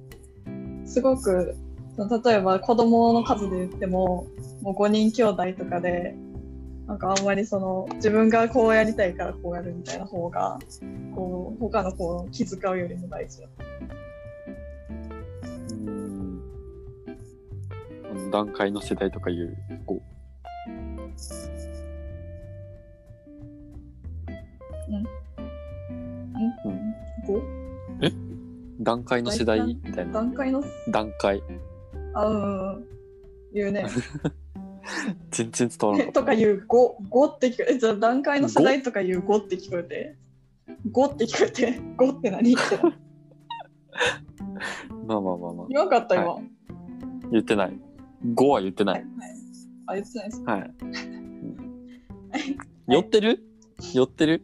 [0.88, 1.55] すごく
[2.25, 4.27] 例えば子供の数で言っても
[4.62, 6.15] もう5人兄弟とかで
[6.88, 10.58] なんかあんまりその自分がこうやりたいからこうやるみたいな方が
[11.13, 13.47] こう他の子を気遣うよりも大事だ。
[15.71, 16.41] うん。
[18.10, 20.02] あの段階の世代とかいうこ
[24.88, 24.95] うん。
[24.95, 25.06] うん。
[27.26, 28.12] こうう
[28.80, 30.13] 段階の世代みたいな。
[30.13, 30.52] 段階？
[30.54, 30.63] の？
[30.89, 31.43] 段階。
[32.13, 32.86] あうんうん。
[33.54, 33.86] 言うね
[35.32, 40.15] 全然伝わらなとか言う5、5って聞こえて、じゃあ段階の世代とか言う5って聞こえて、
[40.91, 42.78] 5って聞こえて、 5って何って。
[42.78, 42.84] た
[45.08, 46.26] まあまあまあまあ言わんかった今。
[46.26, 46.41] は
[47.32, 47.80] 言ってない
[48.26, 49.08] 5は言ってないはい。
[49.88, 50.43] あ、言ってないです。
[50.43, 50.73] はい、
[52.88, 53.43] 寄ってる？
[53.93, 54.43] 寄ってる？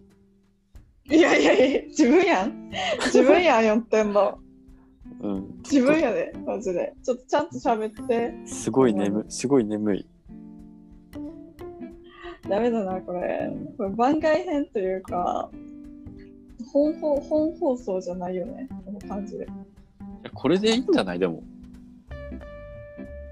[1.09, 2.71] いやいやいや、自分やん。
[3.05, 4.39] 自分やん、寄ってんの。
[5.21, 6.93] うん自分やで、マジで。
[7.03, 8.33] ちょっとちゃんと喋って。
[8.45, 10.07] すごい眠すごい眠い
[12.47, 13.51] ダメだな、これ。
[13.77, 15.49] これ番外編というか、
[16.71, 19.45] 本放本放送じゃないよね、この感じで。
[19.45, 19.47] い
[20.23, 21.19] やこれでいいんじゃない？
[21.19, 21.43] でも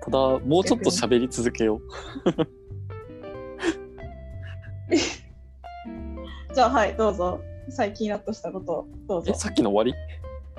[0.03, 1.81] ただもうちょっと喋り続けよう
[6.53, 7.39] じゃあ、はい、どうぞ。
[7.69, 9.37] 最近イラッとしたこと、どうぞえ。
[9.37, 9.95] さっきの終わ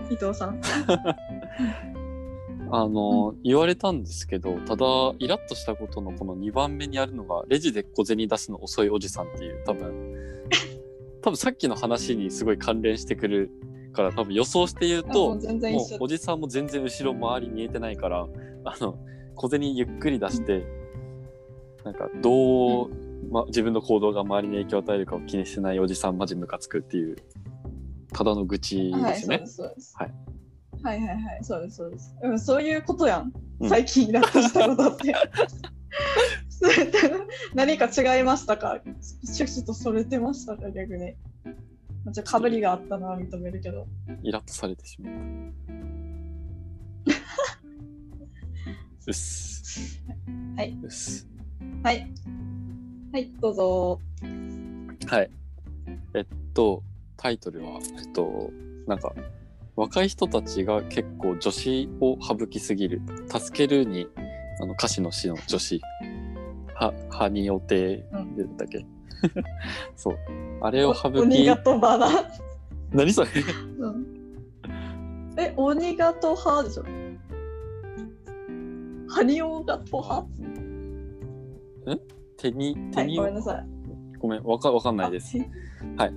[0.08, 0.14] り？
[0.14, 0.60] 伊藤さん。
[2.74, 4.86] あの、言われたんですけどただ
[5.18, 10.14] イラッとしたことのこの2番目にあるのがレジで小銭出すの遅いおじさんっていう多分。
[11.20, 13.50] 多分さっきの話にすごい関連してくる
[13.92, 15.38] から多分予想して言うともう
[16.00, 18.26] おじさんも全然後ろ周り見えてないから
[18.64, 18.98] あの
[19.36, 20.66] 小銭ゆっくり出して
[21.84, 22.90] なんかどう、
[23.30, 27.16] ま、自分の行動が周りに影響を与えるかを気にしてないおじさんマジムカつくっていう
[28.12, 29.44] ただの愚痴はい、ですね。
[29.94, 30.31] はい
[30.82, 32.14] はいはいはい、そうです、そうです。
[32.22, 33.32] うん、そういうことやん。
[33.60, 35.14] うん最近イラッとしたことって
[37.54, 38.80] 何か違いましたか？
[39.22, 40.68] 趣旨とそれてましたか？
[40.72, 41.14] 逆に。
[42.10, 43.86] じゃあ、かぶりがあったのは認めるけど。
[44.24, 45.20] イラッとされてしまった。
[49.06, 50.02] うっす。
[50.56, 51.28] はいうっす。
[51.84, 52.12] はい。
[53.12, 54.00] はい、どうぞ。
[55.06, 55.30] はい。
[56.14, 56.82] えっと、
[57.16, 58.50] タイトルは、えっと、
[58.88, 59.14] なんか、
[59.76, 63.00] 若い人たちが結構女子を省きすぎる。
[63.28, 64.06] 助けるに、
[64.60, 65.80] あの歌詞の詩の女子。
[66.74, 68.84] は、はにおてうんでだっけ、
[69.94, 70.18] そう。
[70.62, 72.08] あれを省鬼き、が飛ばな。
[72.90, 73.30] 何それ？
[73.78, 74.06] うん、
[75.38, 76.84] え、鬼がとはでしょ？
[79.08, 80.26] ハニオがとは
[82.38, 83.66] 手に、はい、手に、ごめんなさい。
[84.18, 85.36] ごめん、わかわかんないです。
[85.98, 86.02] あ。
[86.02, 86.14] はい。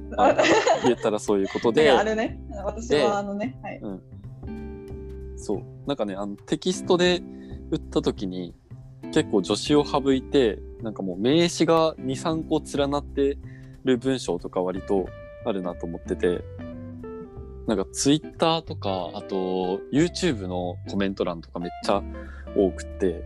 [0.88, 3.82] 言ったらそういうことで、で、 あれね、私はあのね、はい。
[5.38, 5.62] そう。
[5.88, 7.22] なんかね、あのテキストで
[7.72, 8.56] 打った時に、
[9.14, 13.38] 結構助詞を省いて、なんかもう名詞が2、3個連なって
[13.84, 15.08] る文章とか割と
[15.46, 16.44] あるなと思ってて、
[17.68, 22.04] なんかツイッターとか、あと YouTube のコメント欄とかめっちゃ
[22.56, 23.24] 多くって、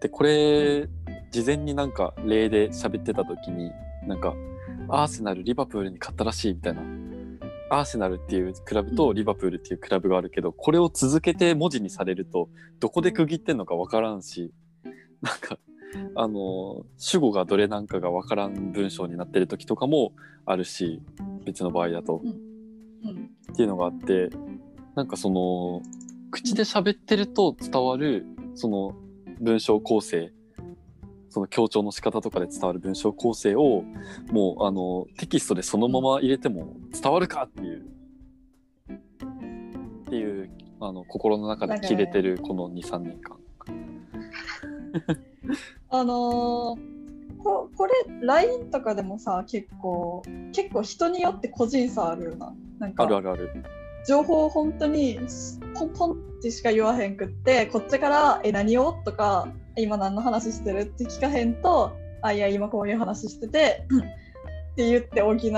[0.00, 0.88] で、これ、
[1.30, 3.70] 事前になんか例で喋ってた時に、
[4.06, 4.34] なんか、
[4.88, 6.82] アーセナル、リバプールに勝ったらしいみたいな。
[7.70, 12.48] アーセナルっていうクラブとリバプールっていうクラブがあるけど、これを続けて文字にされると、
[12.80, 14.52] どこで区切ってんのかわからんし、
[15.20, 15.58] なんか、
[16.14, 20.12] あの、主語がどれなんかがわからん文章になってる時とかも
[20.46, 21.02] あるし、
[21.44, 22.22] 別の場合だと。
[22.24, 22.48] うん。
[23.52, 24.30] っていうのがあって
[24.94, 25.82] なんかその
[26.30, 28.94] 口で喋ってると伝わるその
[29.40, 30.32] 文章構成
[31.38, 33.84] その強調の仕方とかで伝わる文章構成を
[34.32, 37.84] もうあのテキストでそのまま入れても伝わるかっていう
[38.88, 38.90] っ
[40.10, 43.36] ていうあの心の中で切れてるこの23年間。
[45.90, 46.98] あのー
[47.38, 53.64] ここれ LINE とかでもさ結構結構人によって個人差あるよななんかあるあるある。
[54.08, 55.20] 情報を本当に
[55.74, 59.46] ポンポンってしか言わへんくってこっちから「え何を?」とか
[59.78, 63.84] 「今何の話してる?」って聞かへんと「あいや今こういう話してて」
[64.72, 65.48] って言って補う人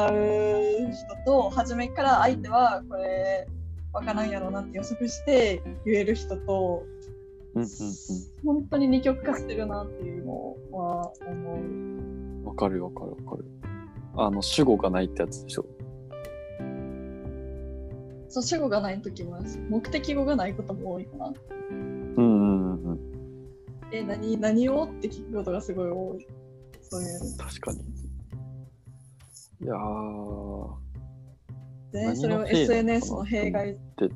[1.26, 3.46] と初めから相手はこれ
[3.92, 6.84] わからんやろうなって予測して言える人と
[7.54, 7.68] うんうん
[8.44, 11.56] 本当に二極化してるなっていうのは思う。
[11.56, 12.42] うん。
[12.44, 13.44] わかるわかるわかる。
[14.16, 15.66] あの主語がないってやつでしょ。
[18.28, 21.32] そう主語がない時もあるし目的語がないことも多いかな。
[21.70, 23.09] うんうんうんうん。
[23.92, 26.26] え何何をって聞くことがすごい多い。
[26.82, 27.36] そういう。
[27.36, 27.78] 確かに。
[29.62, 30.74] いやー。
[31.92, 34.14] でそれを SNS の弊害ってって。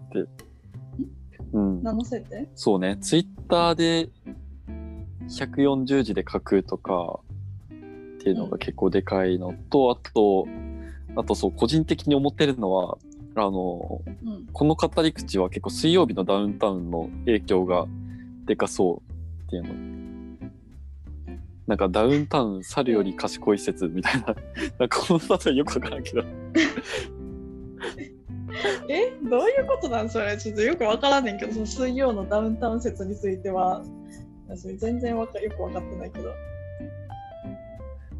[1.52, 1.82] うん。
[1.82, 2.96] なのせいでそうね。
[2.98, 4.08] ツイッターで
[5.28, 7.20] 140字で書くとか
[8.16, 10.46] っていうのが結構でかいのと、あと、
[11.16, 12.98] あとそう、個人的に思ってるのは、
[13.36, 14.46] あの、うん。
[14.52, 17.86] この語り口は結構水曜日のダウンタウンの影響が
[18.46, 19.03] でかそう
[19.60, 19.94] っていうの。
[21.66, 24.34] なんかダウンタウン猿より賢い説みたいな。
[24.78, 26.22] なんかこの例えよくわからんけど。
[28.88, 29.12] え？
[29.28, 30.36] どういうことなんそれ？
[30.36, 33.82] ちょっとよくわからんねんけど、その水曜のダウンタウン説については、
[34.48, 36.28] 私全然わかよくわかってないけど。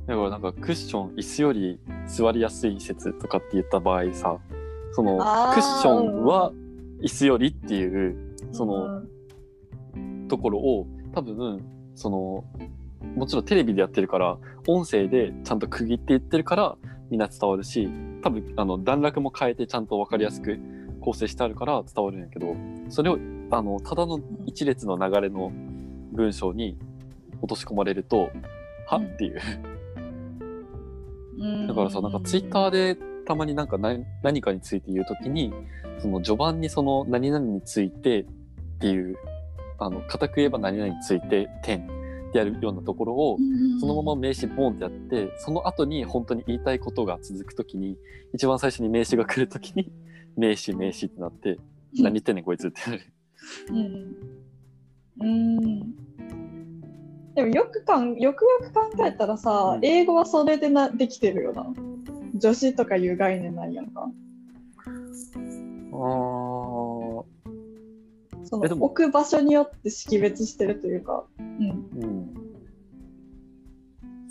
[0.06, 4.38] だからなんかクッション椅子より座りやすい説とかって言った場合さ
[4.92, 6.52] そのクッションは
[7.00, 9.00] 椅子よりっていうその
[9.94, 12.44] うんところを多分その
[13.14, 16.76] もちろんテレビでやってるから音声でちゃんと区切って言ってるから
[17.10, 17.88] みんな伝わるし
[18.22, 20.58] 多分あの段落も変えてちゃんと分かりやすく
[21.00, 22.54] 構成してあるから伝わるんやけど
[22.88, 23.18] それを
[23.50, 25.52] あのただの一列の流れの
[26.12, 26.78] 文章に
[27.40, 28.30] 落とし込まれると
[28.86, 29.06] はうん。
[29.06, 29.40] っていう。
[31.38, 31.66] うん。
[31.66, 32.96] だからさ、なんかツイッターで
[33.26, 35.52] たまになんか何何かについて言うときに、
[35.98, 38.26] その序盤にその何々についてっ
[38.80, 39.16] ていう、
[39.78, 41.80] あの、固く言えば何々について点
[42.28, 43.38] ってやるようなところを、
[43.80, 47.96] そのまま名詞ボンってやって、その後に本当に言いたいことが続くときに、
[48.34, 49.92] 一番最初に名詞が来るときに、
[50.36, 51.58] 名詞名詞ってなって、
[51.94, 53.02] 何言ってんねんこいつってなる。
[53.70, 54.16] うん。
[55.20, 55.94] うん。
[57.34, 61.66] でもよくかんよくよく考えたらさ、うん英語はそれでなできてるよな。
[62.34, 64.08] 女子とかいう概念ないやんか。
[65.92, 66.93] あー
[68.68, 71.24] その置く場所によって識別してるというか。
[71.38, 71.68] うん。
[71.68, 72.34] うん。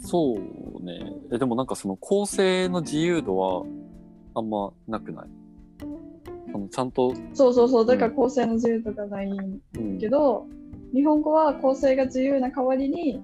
[0.01, 1.13] そうね。
[1.31, 3.63] え、でもなんかその構成の自由度は
[4.35, 5.27] あんまなくない？
[6.51, 7.85] そのちゃんと、そうそうそう。
[7.85, 10.45] だから構成の自由とかないんうんけど、
[10.93, 13.23] 日本語は構成が自由な代わりに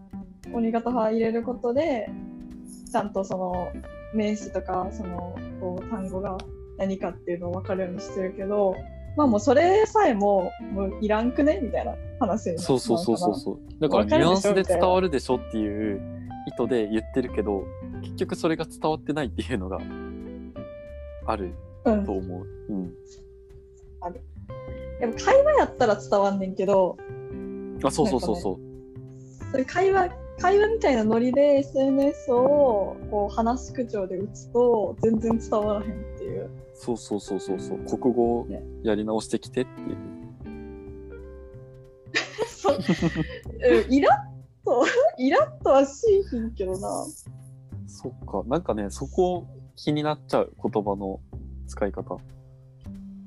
[0.52, 2.10] 鬼型派入れることで、
[2.92, 3.72] ちゃんとその
[4.16, 6.38] 名詞とかそのこう単語が
[6.78, 8.76] 何かっていうのを分かるようにしてるけど、
[9.20, 13.82] まあもうそれさえももういらんくねみたいな話になそうそうそうそうそう。
[13.82, 16.02] だからニュアンスで伝わるでしょっていう
[16.48, 17.66] 意図で言ってるけど、
[18.02, 19.78] 結局それが伝わってないっていうのが
[21.26, 21.54] ある
[21.84, 22.48] うんと思う。
[22.70, 22.94] うん。
[25.02, 26.96] でも会話やったら伝わんねんけど、
[27.84, 29.52] あ、そうそうそうそう。
[29.52, 36.50] それ会話会話みたいなノリで SNS をこう話す口調で打つと全然伝わらへんいう。
[36.74, 37.80] そうそうそうそうそう。
[38.00, 39.98] 国語ねやり直してきてっていう、
[42.48, 42.78] そう。
[42.78, 44.86] うんイラッと
[45.18, 47.06] イラッとはしいひんけどな。
[47.88, 48.44] そっか。
[48.48, 51.20] なんかねそこ気になっちゃう言葉の
[51.68, 52.18] 使い方。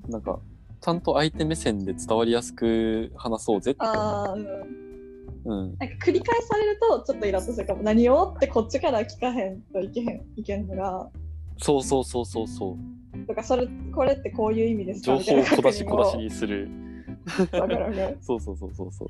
[0.09, 0.41] なんか
[0.81, 3.81] ちゃんと相手目線で伝わりやすく話そうぜって。
[3.83, 4.83] あーうん。
[5.45, 5.77] うん。
[5.79, 7.83] なんか繰り返されるとちょっとイラッとするかも。
[7.83, 11.11] 何をってこっちから聞かへんといけへんいけんのが。
[11.59, 12.77] そうそうそうそうそ
[13.15, 13.27] う。
[13.27, 15.19] とかそれこれってこういう意味ですか？
[15.19, 16.69] 情報を小出し小出しににする。
[18.21, 19.09] そうそうそうそうそう。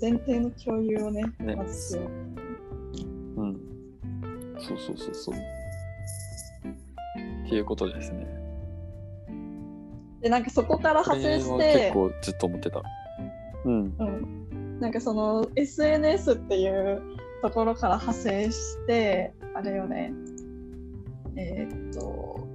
[0.00, 1.56] 前提の共有をねね。
[1.56, 2.02] まずう。
[3.40, 3.60] うん。
[4.58, 5.34] そうそうそうそう。
[7.46, 8.26] っていうことですね。
[10.20, 12.82] でなんかそこから派生して結構ずっと思ってた。
[13.64, 13.94] うん。
[13.98, 17.02] うん、なんかその SNS っていう
[17.42, 20.12] ところから派生してあれよね
[21.36, 22.46] えーっと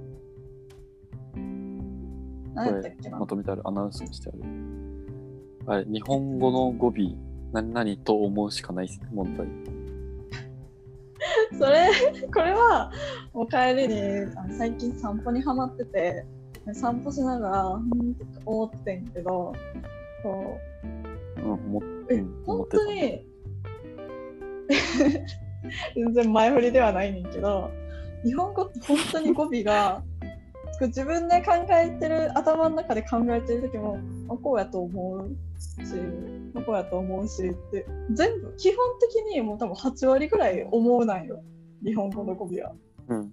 [2.54, 3.18] 何やったっけな？
[3.18, 4.38] まとめてあるアナウンスもしてある。
[5.68, 6.92] あれ日本語の語尾
[7.52, 9.46] 何々と思うしかない問題。
[11.58, 11.88] それ
[12.32, 12.90] これは
[13.32, 13.94] もう帰りに
[14.56, 16.24] 最近散歩にはまってて
[16.72, 19.52] 散歩しながらうんって思ってんけど
[20.22, 20.58] こ
[21.38, 21.80] ううん思
[22.46, 22.84] 本ってた。
[22.84, 23.26] 当に
[25.94, 27.70] 全然前振りではないねんけど
[28.26, 30.02] 日本語って本当に語尾が
[30.80, 33.98] 自分で考えてる頭の中で考えてる時も
[34.28, 35.94] あこうやと思うし
[36.56, 41.40] あこうやと思うしって全部基本的にもう多分8割ぐらい思うなんよ。
[41.84, 42.72] 日本語の語尾は。
[43.08, 43.32] うん。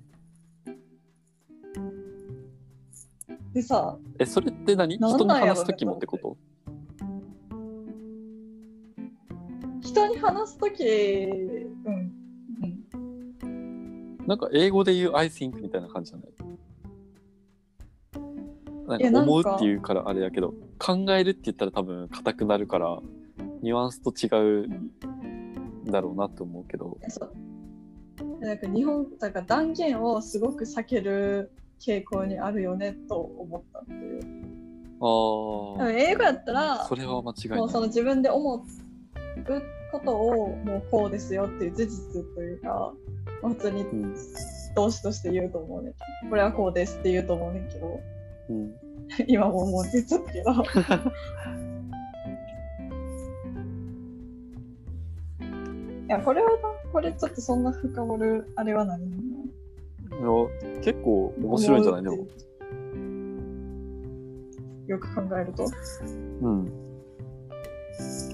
[3.54, 4.98] でさえそれって何？
[4.98, 6.38] 人に話す時もってこと？
[9.82, 10.86] 人に話す時
[11.86, 12.23] うんうん
[14.28, 16.26] なんか英語で言う I think みたいな感じじゃな
[18.98, 19.02] い？
[19.02, 23.00] なんか思うっていうからあれやけど考えるって言ったら多分硬くなるから
[23.62, 24.28] ニュアンスと違
[24.66, 26.98] うんだろうなって思うけど。
[28.40, 34.24] なんか日本だから断言をすごく避ける傾向にあるよねと思ったっていう。
[35.02, 37.60] あ英語やったらそれは間違いない。
[37.60, 38.60] もうその自分で思う
[39.92, 42.94] ことをもうこうですよっていう事実というか
[43.44, 44.16] まあ普通にうん。
[44.76, 45.89] 動詞として言うと思うね。
[45.91, 48.00] んけどこれはこうですって言うと思うねんけど。
[48.50, 48.74] うん。
[49.28, 50.52] 今ももう出ちゃったけど。
[56.08, 56.58] いやこれはな
[56.91, 59.00] これちょっとそんな深掘るあれはない
[60.22, 60.48] の
[60.84, 62.04] 結構面白いんじゃない？
[62.04, 62.18] でも。
[64.88, 65.66] よく考えると。
[66.41, 66.66] うん。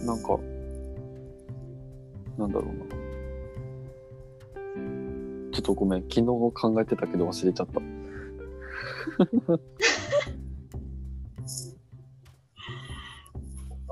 [0.05, 0.39] なんか
[2.37, 2.85] なんだろうな
[5.61, 7.81] ちょっとごめん昨日考えてたけど忘れちゃった。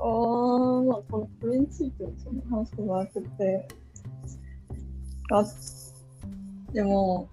[0.00, 3.68] ーまあこのこれについてはそんな話すことなくて
[5.30, 5.44] あ
[6.72, 7.28] でも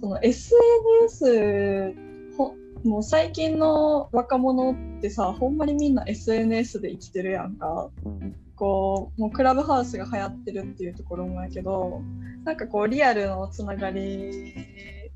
[0.00, 1.94] その SNS
[2.36, 7.90] ほもう最近の若者ってさほんまにみんな SNS で生きてるやんか。
[8.04, 12.00] うんこうもうクラブハウスが流行ってるっていうところもやけど
[12.44, 14.54] なんかこうリアルのつながり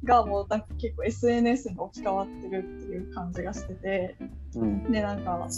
[0.02, 4.16] がもうなんか結構 SNS に置き換わってるっていう感じがしてて
[4.56, 4.90] うん。
[4.90, 5.48] でなんか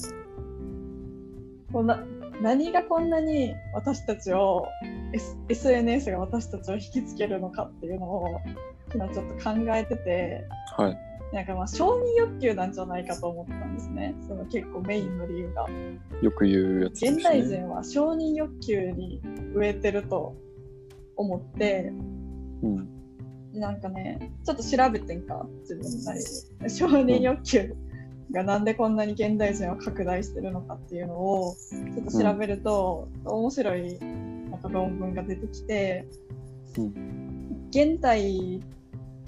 [1.72, 2.04] こんな
[2.42, 4.68] 何がこんなに私たちを、
[5.14, 8.40] S、SNS が私たちを引きつけるのかっていうのを
[8.94, 10.44] 今ちょっと考えてて
[10.76, 14.14] はいなんかまあ承認欲求なんじゃないかと思ったんですね。
[14.26, 15.66] その結構メインの理由が。
[16.22, 19.20] よく言うやつです現代ね人は承認欲求に
[19.54, 20.34] 飢えてると
[21.16, 21.92] 思って
[22.62, 26.70] うんでなんかねちょっと調べてんか自分なりに。
[26.70, 27.76] 承認欲求
[28.32, 31.56] がなんでこんなに現代人は拡大してるのかっていうのを
[31.94, 33.98] ちょっと調べると、面白い
[34.50, 36.06] なんか論文が出てきて、
[36.76, 36.82] う
[37.70, 38.60] 現代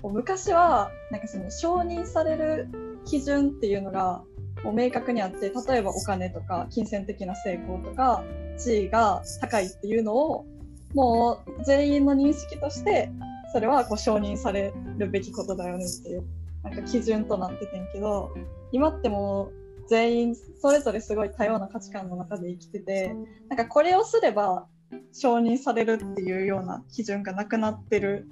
[0.09, 2.69] 昔はなんかその承認される
[3.05, 4.23] 基準っていうのが
[4.65, 8.25] もう明確にあって例えばお金とか金銭的な成功とか
[8.59, 10.47] 地位が高いっていうのを
[10.95, 13.11] もう全員の認識として
[13.53, 16.25] それはこう承認されるべきことだよねっていう
[16.63, 18.35] なんか基準となっててんけど
[18.73, 23.15] 今ってもう全員それぞれすごい多様な価値観の中で生きてて
[23.49, 24.67] なんかこれをすれば
[25.13, 28.29] 承認されるっていうような基準がなくなってる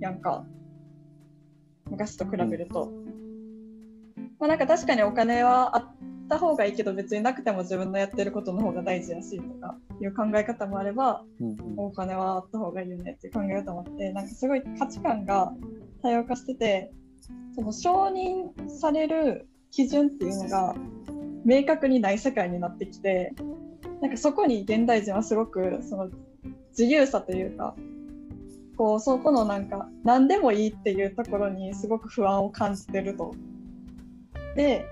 [0.00, 0.44] やんか。
[1.90, 2.92] 昔と比べると。
[4.38, 11.22] まあ、なんか確かにお金はあっった方がいいけど別になくても自分のやってることの方が大事やしとかいう考え方もあれば、
[11.76, 15.52] お金はあった方がいいよねっていう考え方もあってなんかすごい価値観が
[16.02, 16.90] 多様化してて
[17.54, 20.74] その承認される基準っていうのが
[21.44, 23.34] 明確にない世界になってきて
[24.00, 26.10] なんかそこに現代人はすごくその
[26.70, 27.74] 自由さというか
[28.76, 33.34] こうそこのなんか何でもいいっていうところにすごく不安を感じてると。
[34.56, 34.84] で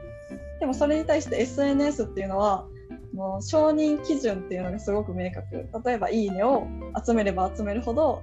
[0.60, 2.66] でもそれに対して SNS っていうのは
[3.14, 6.66] もう承認基準っていうのがすごく明確例えば「いいね」を
[7.04, 8.22] 集めれば集めるほど、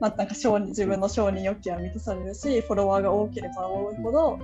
[0.00, 4.38] まあ、なんか承認自分の承認欲求は満たされるしフォロワーが多ければ多いほど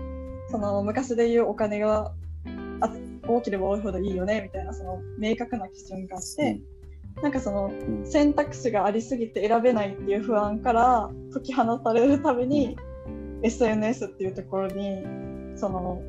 [0.50, 2.12] その昔でいうお金が
[3.26, 6.60] 多ければ多いほどいいよねみたいなその明確な基準があって、
[7.22, 12.76] なんかそのうん選択肢がありすぎて選べないっていう不安から解き放たれるために
[13.42, 15.02] SNS っていうところに
[15.56, 16.02] その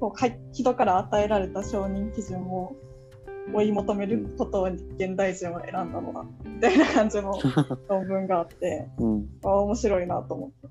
[0.00, 2.76] こう人から与えられた承認基準を
[3.54, 7.32] 追い求めることを現代人は選んだのだみたいな感じの
[7.88, 9.26] 論文があってうん。
[9.44, 10.68] あ面白いなと思って。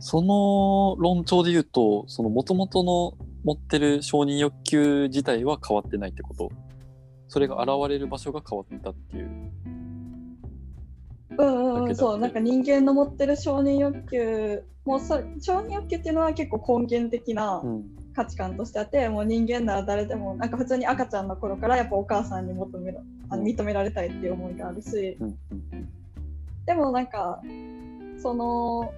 [0.00, 6.50] その論調で言うとその元々の持ってる承認欲求自体は変わってないってこと？
[7.34, 9.24] それが現れる場所が変わったっていう。
[11.36, 17.84] うんうんそうなんか人間の持ってる承認欲求もうそ承認欲求っていうのは結構根源的なうん。
[18.14, 25.16] 価値観としてあって、もう人間なら誰でもなんか普通に赤ちゃんの頃からやっぱお母さんに求めらあの認められたいっていう思いがあるし。
[25.18, 25.36] うん。
[26.64, 27.42] でもなんか
[28.22, 28.94] その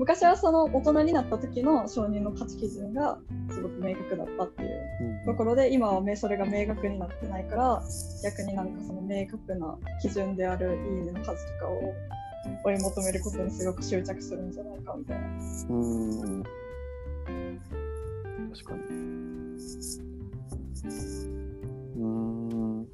[0.00, 3.18] 昔はその大人になった時の承認の価値基準が
[3.50, 4.80] すごく明確だったっていう。
[5.02, 5.26] うん。
[5.26, 7.82] ところで今はめそれが明確になってないから
[8.24, 11.94] 逆になんかその明確な基準であるいいねの数とかを
[12.64, 15.26] 追い求めることにすごく執着するんじゃないかみたいな。
[15.68, 16.42] うん。
[18.52, 18.80] 確かに。
[21.96, 22.88] うーん。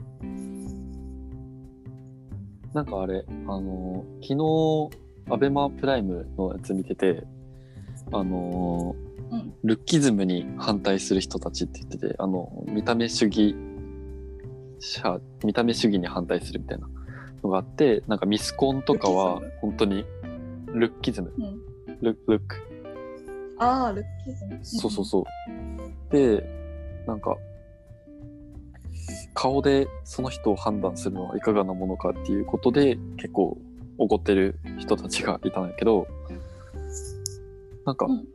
[2.74, 7.24] なんかあれあの昨日アベマプライムのやつ見てて
[8.12, 8.94] あの
[9.30, 9.54] うん。
[9.64, 13.56] ルッキズムに反対する人たちって言っててあの見た目主義
[14.78, 16.88] 者見た目主義に反対するみたいな
[17.42, 20.04] のがあってなんかミスコンとかは本当に
[20.76, 21.32] ルッキズム。
[21.38, 21.60] うん、
[22.02, 22.56] ルルック。
[23.58, 24.58] ああルッキズム。
[24.62, 26.12] そうそうそう。
[26.12, 26.44] で、
[27.06, 27.36] なんか、
[29.32, 33.56] 顔でその人を判断するのはいかがなものかっていうことで結構
[33.98, 36.06] 怒ってる人たちがいたんやけど、
[37.84, 38.26] なんか、うん。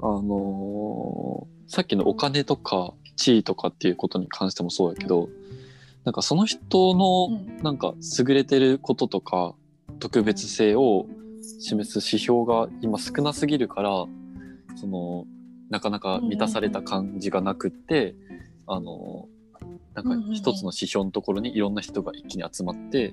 [0.00, 5.28] あのーさっきのお金とか地位とかっていうことに関してもそうやけど、
[6.04, 7.62] なんかその人のうん。
[7.62, 9.54] なんか優れてることとか
[9.98, 11.06] 特別性を
[11.60, 14.06] 示す指標が今少なすぎるから
[14.76, 15.26] その
[15.70, 18.14] なかなか満たされた感じがなくって、
[18.66, 19.28] あの
[19.94, 23.12] なんか一つの指標のところにいろんな人が一気に集まって、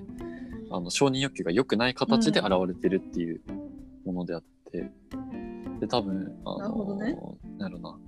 [0.70, 3.40] あの承認欲求が良くない形で現れてるっていう
[4.04, 4.42] ものであっ
[4.72, 4.90] て、
[5.80, 7.16] で多分あのなるほどね。
[7.58, 7.98] なんやろな。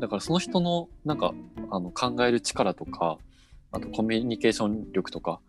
[0.00, 1.32] だからその人のなんか
[1.70, 3.18] あの考える力とか
[3.70, 5.40] あとコミュニケーション力とか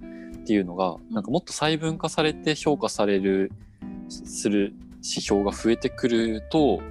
[0.41, 1.13] っていうのが、ん。
[1.13, 3.51] なんかもっと細分化されて評価される
[4.09, 6.81] する指標が増えてくると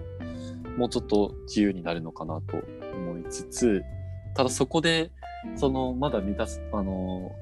[0.76, 2.56] もうちょっと自由になるのかなと
[2.94, 3.82] 思いつつ
[4.34, 5.10] ただそこで
[5.56, 7.32] そのまだ満たすあの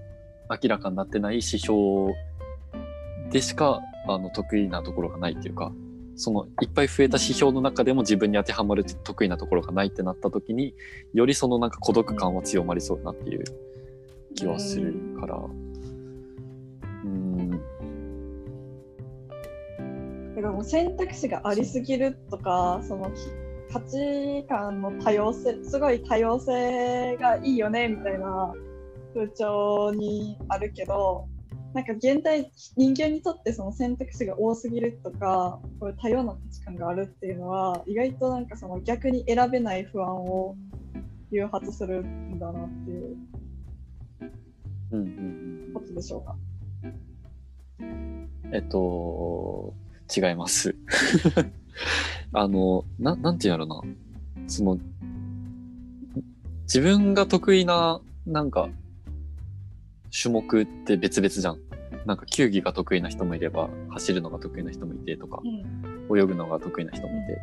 [0.51, 2.15] 明らかになってない指標
[3.31, 5.73] でしかあの得意なところがないっていうか
[6.17, 10.75] そのいっぱい増えた指標の中でも自分に当てはまる得意なところがないってなった時に
[11.13, 13.45] よりそのなんか孤独感は強まりそうだなっていう
[14.35, 15.37] 気はするから。
[17.05, 17.51] うん。
[17.51, 17.57] だ
[20.43, 23.11] からもう選択肢がありすぎるとかその
[23.73, 28.55] 価値観の多様性すごい多様性がいいよねみたいな
[29.17, 31.27] 風潮にあるけど
[31.73, 40.55] なんか現代人間にとってその選択肢が多すぎるとかこう多様な価値観があるっていうのは意外となんかその逆に選べない不安を
[41.31, 43.17] 誘発するんだなっていう
[45.75, 46.37] ことでしょうか？
[47.81, 49.75] うんえっと
[50.15, 50.77] 違います。
[52.33, 53.83] あのななんていうんやろな。
[54.47, 54.79] その
[56.63, 58.69] 自分が得意ななんか
[60.11, 61.59] 種目って別々じゃん。
[62.05, 66.19] なんか球技が得意な人もいれば走るのが得意な人もいてとかうん。
[66.19, 67.37] 泳ぐのが得意な人もいて、っ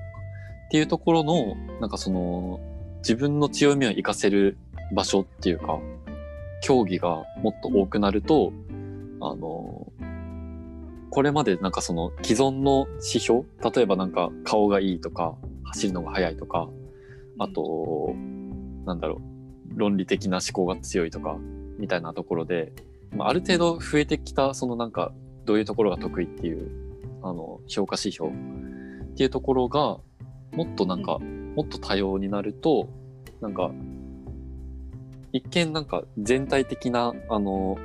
[0.72, 2.60] ていうところのなんかその
[3.00, 4.58] 自分の強みを活かせる
[4.94, 5.80] 場所っていうか
[6.62, 8.54] 競技がもっと多くなると、
[9.22, 9.92] あの
[11.10, 13.44] これまでなんかその既存の指標
[13.76, 15.36] 例えばなんか顔がいいとか
[15.66, 16.70] 走るのが速いとか
[17.38, 18.16] あと
[18.86, 19.22] なんだろ
[19.76, 21.38] う論理的な思考が強いとか
[21.84, 22.72] みたいなところで、
[23.12, 25.12] まあ、ある程度増えてきたそのなんか
[25.44, 26.72] どういうところが得意っていう
[27.22, 28.34] あの評価指標っ
[29.18, 29.98] ていうところが
[30.54, 31.18] もっとなんか、
[31.56, 32.88] もっと多様になると
[33.42, 33.72] なんか
[35.34, 37.78] 一見なんか全体的なあの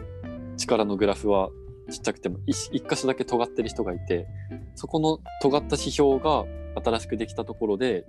[0.56, 1.48] 力のグラフは
[1.90, 4.28] ちっちゃくても一一箇所だけ尖ってる人がいて
[4.76, 6.44] そこの尖った指標が
[6.84, 8.06] 新しくできたところで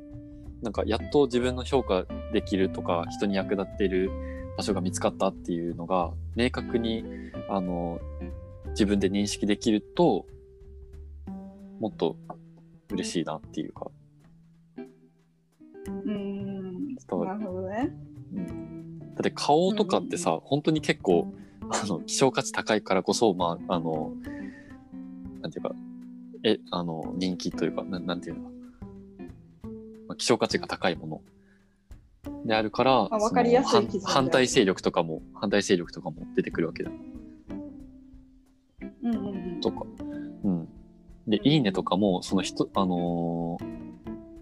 [0.62, 4.12] なんかやっと自分の評価できるとか人に役立っている
[4.60, 7.06] 場所が見つかったっていうのが明確に
[7.48, 8.02] あの
[8.72, 10.26] 自分で認識できると
[11.80, 12.18] もっと
[12.90, 13.88] 嬉しいなっていうか。
[15.88, 16.94] うん。
[16.96, 17.90] なるほどね。
[19.16, 24.12] だって顔とかってさ、本当に結構あの希少価値高いからこそまああの
[25.42, 25.72] なんていうか
[26.44, 28.44] えあの人気というかななんていうの。
[28.44, 28.50] か、
[30.10, 31.22] まあ、希少価値が高いもの
[32.46, 33.10] であるから
[34.06, 36.92] 反対勢力とかも反対勢力とかも出てくるわけだ
[39.04, 39.62] うんうんうん。
[39.62, 39.86] とか。
[40.44, 40.68] うん。
[41.28, 43.80] で、いいねとかも、その人、あのー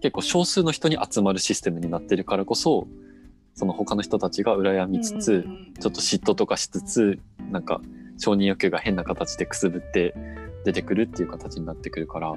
[0.00, 2.86] 結構少数の人に集まるシステムになってるからこそ、
[3.54, 7.18] その他の人たちが羨みつつ、うんうんうんちょっと嫉妬とかしつつ、
[7.50, 7.80] なんか
[8.16, 10.14] 承認欲求が変な形でくすぶって
[10.64, 12.30] 出てくるっていう形になってくるから。
[12.30, 12.34] う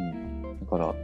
[0.00, 0.60] ん。
[0.60, 0.94] だから、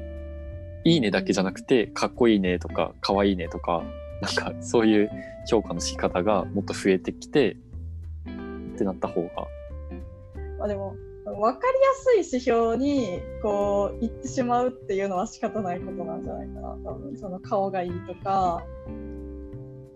[0.84, 3.82] いいねだけじゃなくて、かっこいいねとか、かわいいねとか、
[4.20, 5.10] なんかそういう
[5.48, 7.56] 評価の仕方がもっと増えてきて、
[8.74, 9.28] ってなった方が。
[10.58, 11.66] まあでも分か
[12.12, 18.62] りやすい指標にこう行ってしまうっていうのは仕方ないことなんじゃないかな多分その顔がいいとか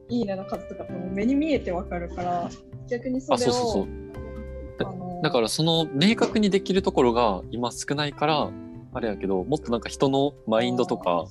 [0.09, 2.51] いいねの数とかってもう目に見えて分かるから
[2.89, 5.22] 逆にそれをあ、そうそうそう。
[5.22, 8.51] だからその明確にできるところが今少ないから、
[8.93, 11.26] あれやけど、もっとなんか人のマインドとか、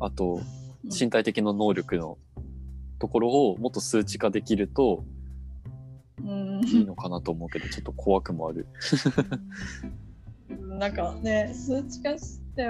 [0.00, 0.40] あと
[0.84, 2.18] 身体的な能力の
[2.98, 5.04] ところをもっと数値化できると
[6.22, 6.60] うん。
[6.64, 8.66] いいのかなと思うけど、ちょっと怖くもある。
[10.78, 12.66] なんかね数値化して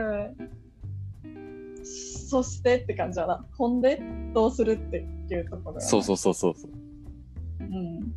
[2.29, 3.47] そしてって感じだな。
[3.57, 4.03] ほんで
[4.35, 6.71] どうするっていうところがそうそうそうそうそう。
[7.61, 8.13] うん。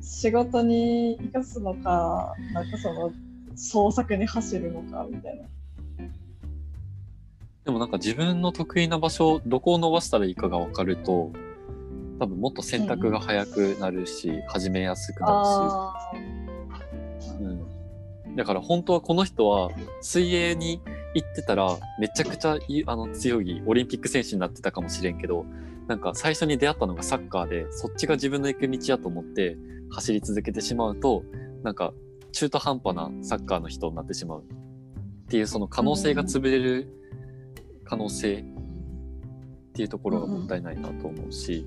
[0.00, 3.12] 仕事に生かすのか、なんかその
[3.56, 5.44] 創作に走るのかみたいな。
[7.64, 11.32] でもなんか自分の得意な場所、どこを伸ばしたらいいかが分かると、
[12.18, 17.28] 多分もっと選択が早くなるし、始めやすくなあるし、
[18.26, 18.36] うん。
[18.36, 19.70] だから本当はこの人は
[20.02, 20.80] 水泳に
[21.14, 25.46] 行ってたらめちゃくちゃいあの強いオリンピック選手になってたかもしれんけど、
[25.86, 29.56] なんか最初に出会ったのがサッカーで、そっちが自分の行く道やと思って
[29.90, 31.24] 走り続けてしまうと、
[31.62, 31.94] なんか
[32.34, 34.44] 中途半端なサッカーの人になってしまうっ
[35.28, 36.88] ていうその可能性が潰れる
[37.84, 38.44] 可能性っ
[39.72, 41.66] ていうところがもったいないなと思うし、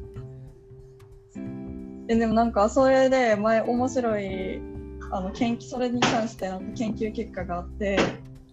[2.07, 4.61] えでもなんかそれで前面白い
[5.09, 7.97] あの研究それに関してなんか研究結果があって、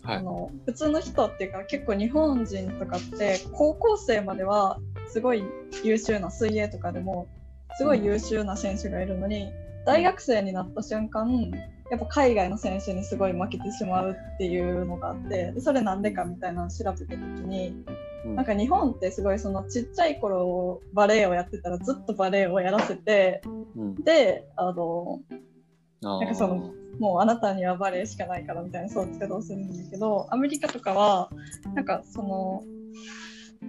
[0.03, 0.17] はい。
[0.19, 5.45] あの普通の人っていうか結構日本人とかって高校生まではすごい
[5.83, 7.29] 優秀な水泳とかでも
[7.77, 9.51] すごい優秀な選手がいるのに
[9.85, 11.51] 大学生になった瞬間
[11.91, 17.85] やっぱ海外の選手にすごい負けてしまうっていうのがあってでそれなんでかみたいなのを調べた時に
[18.25, 18.37] うん。
[18.37, 23.43] なんか日本ってすごいそのちっちゃい頃バレエをやってたらずっとバレエをやらせて
[23.77, 23.95] うん。
[23.97, 25.21] であの
[26.01, 31.29] なんかそのもうあなたにはバレエしかないからみたいなそう使い方をするんだけどアメリカとかは
[31.75, 32.63] なんかその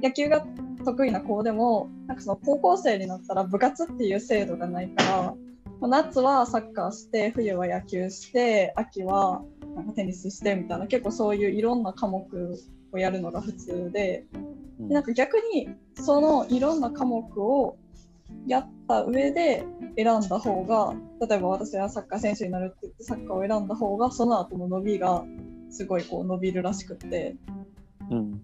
[0.01, 0.45] 野球が
[0.83, 5.33] 得意な子でもなんかその高校生になったら部活っていう制度がないから
[5.81, 9.43] 夏はサッカーして冬は野球して秋は
[9.75, 12.25] なんかテニスしてみたいな結構そういういろんな科目
[12.91, 14.25] をやるのが普通で
[14.79, 14.87] うん。
[14.87, 17.77] でなんか逆にそのいろんな科目を
[18.47, 19.65] やった上で
[19.97, 20.93] 選んだ方が
[21.27, 25.23] 例えば私はサッカー選手になるって言ってサッカーを選んだ方がその後の伸びが
[25.69, 27.35] すごいこう伸びるらしくって。
[28.09, 28.41] うん。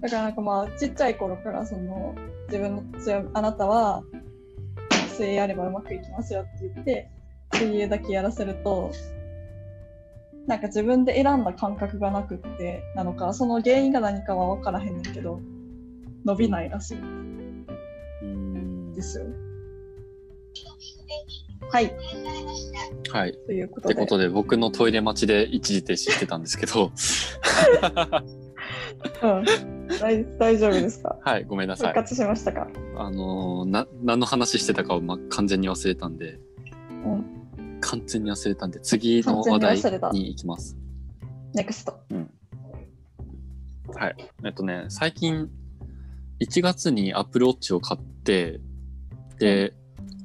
[0.00, 2.14] だからなんかまあちっちゃい頃からその
[2.48, 4.02] 自分の強いあなたは
[5.20, 7.10] 水泳やればうまくいきますよって言って
[7.52, 8.90] 水泳だけやらせると
[10.46, 15.40] なんか自分で選んだ感覚がなくってなのかその原因が何かは分からへんねんけど
[16.24, 19.26] 伸びないらしいうんですよ。
[21.70, 21.92] はい
[23.12, 23.32] はい。
[23.46, 26.90] ということでことで僕のトイレ待ちで一時停止してたんですけど
[29.22, 29.44] うん、
[30.00, 31.18] 大大丈夫ですか？
[31.22, 31.88] はいごめんなさい。
[31.88, 36.38] 復活しましたか、あのーな何の話してたかを、ま、完全に忘れたんで。
[37.04, 37.24] うん、
[37.80, 39.76] 完全に忘れたんで次の話題
[40.12, 40.76] に行きます。
[41.54, 41.92] ネクスト。
[41.92, 41.98] は
[43.94, 44.16] はい。
[44.44, 45.48] えっとね、最近、
[46.40, 48.60] 1月にアップルウォッチを買って、
[49.38, 49.74] で、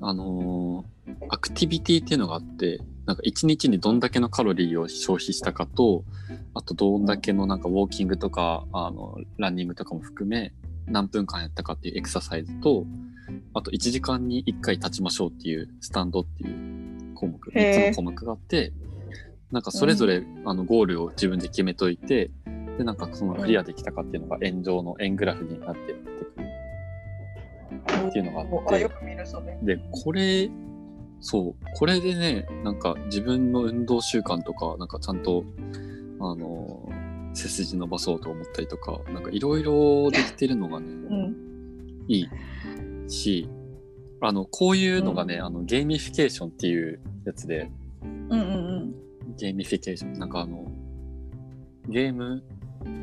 [0.01, 0.95] あのー
[1.29, 6.03] アクティビティっていうのがあって、なんか1日にどんだけのカロリーを消費したかと、
[6.53, 10.53] あとどんだけのなんかウォーキングとか、あの、ランニングとかも含め、
[10.87, 12.85] 何分間やったかっていうエクササイズと、
[13.53, 18.73] あと1時間に1回立ちましょうっていうスタンドっていう項目、へー3つの項目があって、
[19.51, 22.31] なんかそれぞれ、あのゴールを自分で決めといて、
[22.77, 26.47] で、なんかそのクリアできたかっていうのが円状の円グラフになって出てくる。
[28.07, 28.89] っていうのがあって。
[29.63, 30.49] で、これ、
[31.27, 35.43] そう、これでね、なんか自分の運動習慣とか、なんかちゃんと、
[36.19, 36.87] あの、
[37.33, 41.35] 背筋伸ばそうと思ったりとか、なんかいろいろできてるのがね、うん。
[42.07, 42.27] い
[43.07, 43.49] いし、
[44.21, 47.71] あの、こういうのがね、あの、ゲーミフィケーションっていうやつで、
[48.03, 48.95] うんうん。
[49.35, 50.71] ゲーミフィケーション、なんかあの、
[51.89, 52.43] ゲーム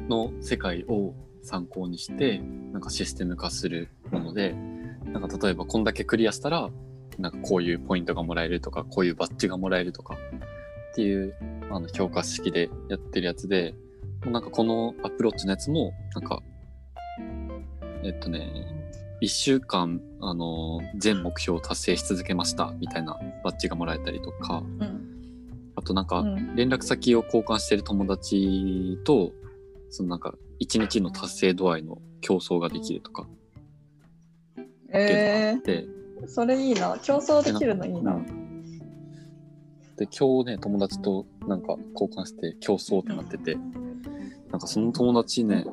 [0.09, 1.12] の世界を
[1.43, 2.41] 参考にして、
[2.73, 4.55] なんかシステム化するもので、
[5.07, 6.70] なんか例えばこんだけクリアしたら、
[7.18, 10.16] なんかこういうポイントがもらえるとか、こういうバッジがもらえるとか
[10.92, 11.34] っていう
[11.70, 13.74] あの評価式でやってるやつで、
[14.24, 16.42] もうなんかこのアプローチのやつも、なんか、
[18.04, 18.50] えっとね、
[19.22, 24.82] 1週間、あの、全目標を達成し続けましたみたいなバッジがもらえたりとか、うん。
[24.82, 25.12] うん
[25.74, 29.32] あとなんか、うん連絡先を交換してる友達と、
[29.90, 33.26] そのなんか、一日の達成度合いの競争ができるとか
[34.52, 35.88] っていうのがえあって、ー、
[36.27, 36.99] それいいな。
[37.03, 38.20] 競争できるのいいな。
[39.97, 43.57] で、今日ね、友達となんか交換して競争ってなってて、
[44.51, 45.64] なんかその友達ね、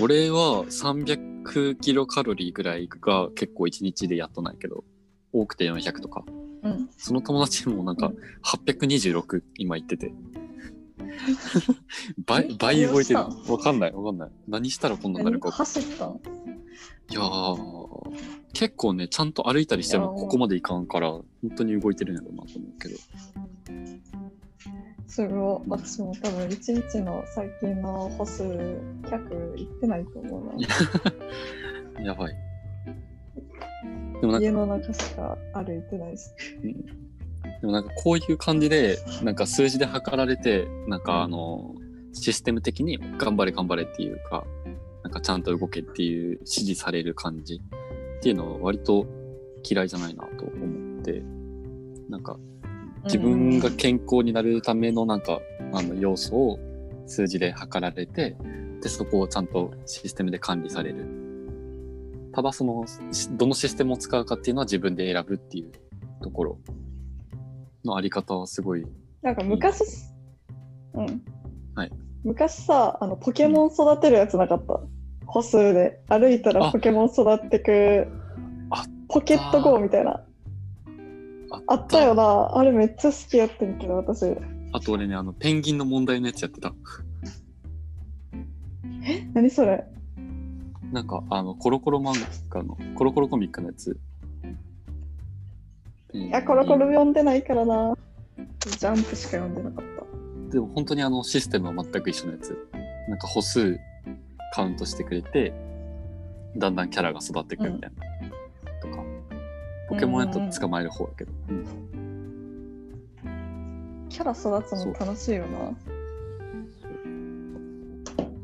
[0.00, 4.84] 俺は300キロカロリーぐらいが結構一日でやっとないけど、
[5.32, 6.24] 多くて400とか。
[6.62, 6.88] うん。
[6.96, 10.12] その友達もなんかうん826今言ってて。
[12.26, 13.20] 倍、倍動いてる。
[13.20, 14.30] わかんない、わかんない。
[14.48, 16.06] 何したらこんなになるか走った。
[16.06, 21.24] いやー、結構ね、ちゃんと歩いたりしてもここまでいかんから、本
[21.56, 22.96] 当に動いてるんやろうなと思うけど。
[25.06, 25.68] すごい。
[25.68, 30.68] 私も多分一日の最近の歩数100いってないと思ういな。
[31.98, 32.34] や やばい。
[34.20, 36.30] でも家の中しか歩いてないし。
[37.60, 41.74] でもなんかこういう感じで、なんか数字で測られて、なんかあの、
[42.12, 44.44] システム的に頑張れ頑張れっていうか、
[45.02, 47.60] なんかちゃんと動けっていう指示される感じ
[48.22, 49.04] っていうのは割と
[49.68, 51.24] 嫌いじゃないなと思って、
[52.08, 52.38] なんか
[53.02, 55.40] 自分が健康になるためのなんか、
[55.72, 56.60] あの要素を
[57.06, 58.36] 数字で測られて、
[58.80, 61.04] で、そこをちゃんとシステムで管理される。
[62.32, 65.72] ただその、しどのシステムを使うかっていうのは自分で選ぶっていう
[66.22, 66.58] ところ
[67.84, 68.86] のあり方はすごい、
[69.20, 69.82] なんか昔、
[70.94, 71.24] うん。
[71.74, 71.90] はい。
[72.22, 74.80] 昔さ、あの、ポケモン育てるやつなかった？
[75.32, 76.02] 歩数で。
[76.08, 78.06] 歩いたらあポケモン育ってく
[78.70, 80.22] あ、ポケット GO みたいな。
[81.68, 82.50] あったよな。
[82.54, 84.26] あれめっちゃ好きやってんけど、私。
[84.72, 86.74] あと俺ね、あの、ペンギンの問題のやつやってた。
[89.32, 89.84] 何それ？
[90.92, 92.14] なんか、あの、コロコロ漫
[92.50, 93.98] 画の、コロコロコミックのやつ。
[96.12, 97.96] いいや、コロコロ読んでないからな。
[98.60, 100.52] ジャンプしか読んでなかった。
[100.52, 102.54] でも本当にあのシステムは全く一緒のやつ。
[103.08, 103.78] なんか歩数
[104.52, 105.52] カウントしてくれて、
[106.56, 108.30] だんだんキャラが育ってくるみたいな。
[108.80, 109.02] とか。
[109.88, 111.32] ポケモンやと捕まえる方だけど。
[111.48, 111.66] うん
[114.10, 115.72] キャラ育つの楽しいよな。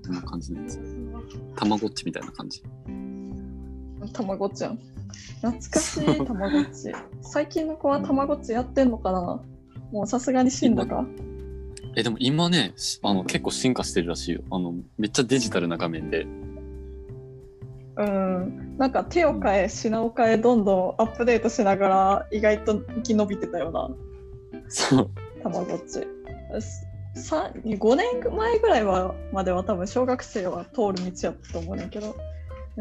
[0.03, 0.81] そんな感じのやつ。
[1.57, 2.63] たまごっちみたいな感じ。
[4.15, 4.79] たまごっちゃん。
[5.43, 6.91] 懐かしいたまごっち。
[7.21, 9.43] 最近の子はたまごっちやってんのかな？
[9.93, 11.05] もうさすがに死んだか？
[11.99, 14.43] え、でも今ね、しあの結構進化してるらしいよ。
[14.53, 16.27] あの、めっちゃデジタルな画面で。
[17.97, 18.77] うん。
[18.79, 23.91] なんか手を変え、品を変え、どんどんアップデートしながら意外と生き延びてたよな。
[24.69, 25.11] そう。
[25.43, 26.07] たまごっち。
[27.15, 32.15] さ5年前ぐらいはまでは多分小学生は通る道やったと思うねんけど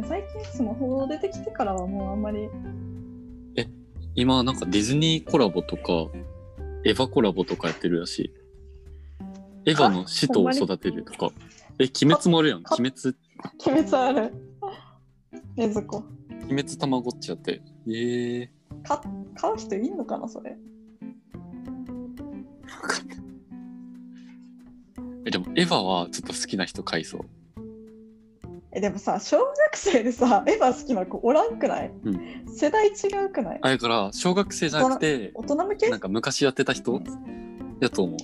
[0.08, 2.48] 最近スマホ出てきてからはもうあんまり
[4.18, 5.94] 今なんかディズニーコラボとか、
[6.84, 8.34] エヴァコラボとかやってるらしい。
[9.68, 11.30] エヴァの使徒を育てるとか。
[11.78, 12.64] え、鬼滅もあるやん。
[12.64, 13.16] か鬼滅、
[13.68, 14.34] 鬼滅ある
[15.56, 16.04] ねずこ
[16.46, 17.62] 鬼滅たまごっちやって。
[17.90, 18.50] ええ
[18.84, 19.04] か
[19.36, 20.56] 買う人いんのかなそれ。
[25.26, 27.22] え、でもエヴァはちょっと好きな人買いそう。
[28.72, 32.92] えでもさ小学生でさエヴァ好きな子おらんくない、う世代違
[33.26, 33.60] うくない？
[33.62, 35.90] あれから、小学生じゃなくて、大人向け？
[35.90, 37.02] なんか昔やってた人？
[37.82, 38.18] やと思う。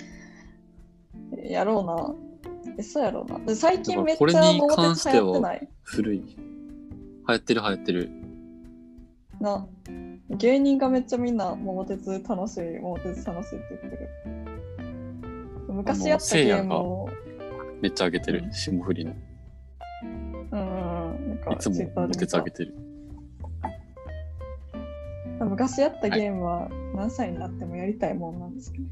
[1.52, 2.16] やろうな
[2.78, 3.40] え、そうやろうな。
[3.40, 5.68] で最近めっちゃ桃鉄流行ってない？
[5.84, 6.18] 古い。
[6.20, 6.36] 流
[7.28, 8.10] 行ってる流行ってる。
[9.40, 9.68] な。
[10.30, 14.10] 芸人がめっちゃみんな桃鉄楽しい、桃鉄楽しいって言ってる。
[15.68, 17.10] 昔やったゲームを、
[17.82, 18.44] めっちゃ上げてる。
[18.52, 19.14] 霜降りの。
[20.52, 22.76] うんうんうん、なんかいつもテつ上げてる。
[25.40, 28.86] 昔やったゲームは何歳になってもやりたいもんなんですけど。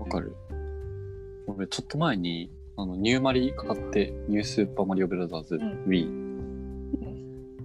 [0.00, 0.34] わかる。
[1.46, 6.24] 俺、ちょっと前に、あの、ニューマリ買って、ニュースーパーマリオブラザーズうん Wii。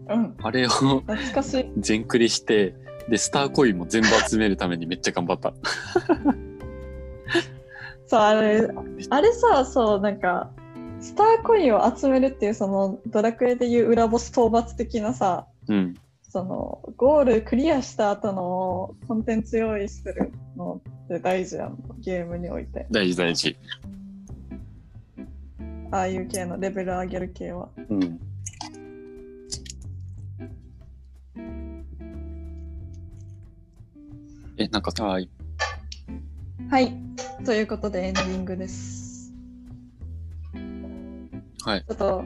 [0.10, 1.72] うん、あれを懐かしい。
[1.78, 2.74] 全クリして、
[3.10, 5.54] で、スターコインも全部集めるためにめっちゃ頑張った。
[8.08, 8.70] そう、あれ、
[9.10, 10.52] あれさ、そう、なんか、
[11.00, 15.96] スターコインを集めるっていう、その、ドラクエでいう裏ボス討伐的なさ、うん。
[16.30, 22.86] その、ゴールクリアした後のコンテンツ用意するのって大事やん、ゲームにおいて。
[22.92, 23.58] 大事大事。
[25.92, 27.70] ああいう系のレベル上げる系は。
[27.90, 28.20] うん。
[34.58, 35.30] え、なんかさ、はい。
[36.70, 36.94] はい。
[37.44, 39.34] ということでエンディングです。
[41.64, 41.86] はい。
[41.88, 42.24] ちょっと、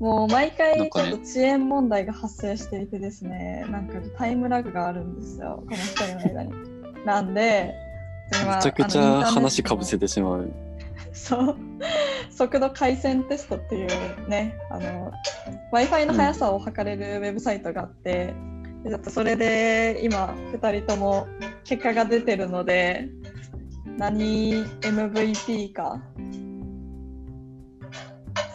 [0.00, 7.04] もう毎な回ちょっと遅延問題が発生していてですね、なんかタイムラグがあるんですよ、この2人の間に。
[7.04, 7.74] なんで、
[8.42, 10.50] 今めちゃくちゃ話かぶせてしまう。
[11.12, 11.56] そう、
[12.30, 15.12] 速度回線テストっていうね、あの
[15.72, 18.32] Wi-Fi の速さを測れるウェブサイトがあって、
[18.84, 21.26] でちょっとそれで今、2人とも
[21.64, 23.10] 結果が出てるので、
[23.98, 26.00] 何 MVP か、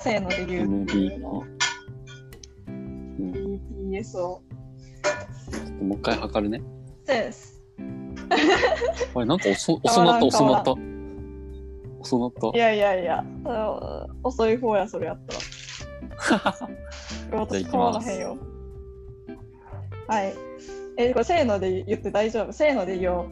[0.06, 0.86] せーので言う
[3.89, 4.39] BTS を。
[5.82, 6.62] もう一回測るね。
[7.08, 7.60] です。
[9.16, 10.76] あれ、なんか遅 遅なんった、遅なった。
[11.99, 12.60] 遅なったい。
[12.60, 13.26] やいやいや、
[14.22, 16.70] 遅い方や、それやったら。
[17.39, 18.38] 私変わらへんよ。
[20.08, 20.36] はい。
[20.97, 22.53] え、これせーので言って大丈夫？
[22.53, 23.30] せーので言おう。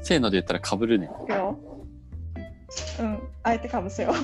[0.00, 1.10] せーので言ったらかぶるね。
[1.24, 1.58] いくよ。
[2.98, 4.14] うん、あえてかぶせよう。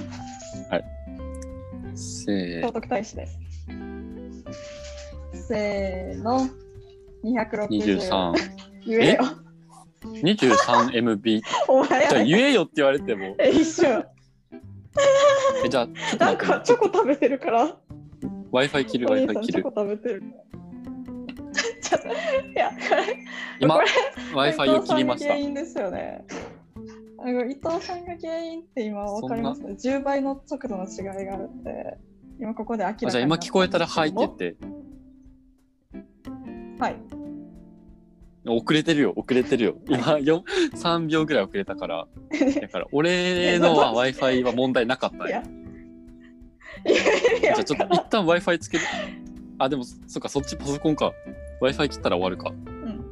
[2.29, 3.39] せー聖徳太子です。
[5.49, 6.47] せーの。
[7.25, 7.69] 260。
[7.69, 8.35] 23。
[8.85, 9.25] 言えよ。
[10.03, 11.41] 23MB。
[11.69, 13.35] お前じゃ言えよって言われても。
[13.39, 14.05] え、一瞬。
[15.65, 17.75] え、じゃあ、なんかチョコ食べてるから。
[18.53, 19.81] Wi-Fi 切る、Wi-Fi 切るチョコ。
[19.81, 20.23] 食べてる。
[21.81, 22.13] ちょっと、い
[22.55, 22.71] や。
[23.59, 23.81] 今
[24.35, 25.39] Wi-Fi を切りました原。
[25.39, 26.27] 因ですよね。
[27.21, 29.73] あの伊藤さんが原因って今わかりますね。
[29.73, 31.99] 10倍の速度の違いがあるんで、
[32.41, 34.57] 今ここで明らかにじゃあ今聞こえたらはいって言っんて。
[36.79, 36.97] はい。
[38.47, 39.77] 遅れてるよ、遅れてるよ。
[39.89, 40.43] 今4、
[40.75, 42.07] 3秒ぐらい遅れたから。
[42.61, 45.43] だから俺のは Wi-Fi は問題なかったんやいや。
[46.87, 48.85] いやいやじゃあちょっと一旦 Wi-Fi つける。
[49.59, 51.13] あ、でも、そっか、そっちパソコンか。
[51.61, 52.51] Wi-Fi 切ったら終わるか。
[52.51, 53.05] うん。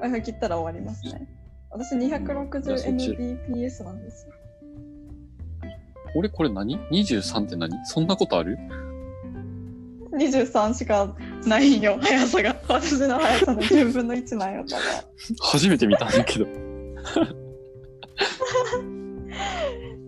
[0.00, 1.28] Wi-Fi 切ったら終わりますね。
[1.70, 4.32] 私じゃあそっち 260Mbps なんですよ。
[6.14, 7.70] 俺これ何 ?23 って何？
[7.86, 8.58] そんなことある
[10.12, 12.56] ？23しかないんよ、 速さが。
[12.68, 14.84] 私の速さの10分の1なんよ、多分。
[15.40, 16.46] 初めて見たんだけど。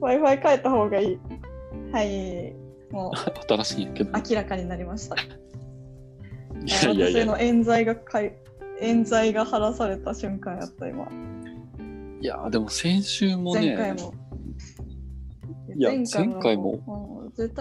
[0.01, 1.19] Wi-Fi 変えた方がいい。
[1.93, 2.55] はい。
[2.91, 3.13] もう
[3.49, 4.13] 新しいけど。
[4.13, 5.17] 明らかになりました。
[5.17, 8.35] いやいやの冤罪がかい
[8.81, 11.07] 冤罪が晴らされた瞬間やった今。
[12.21, 14.15] いや、でも先週もね、前回も。
[15.77, 16.81] いや前前回も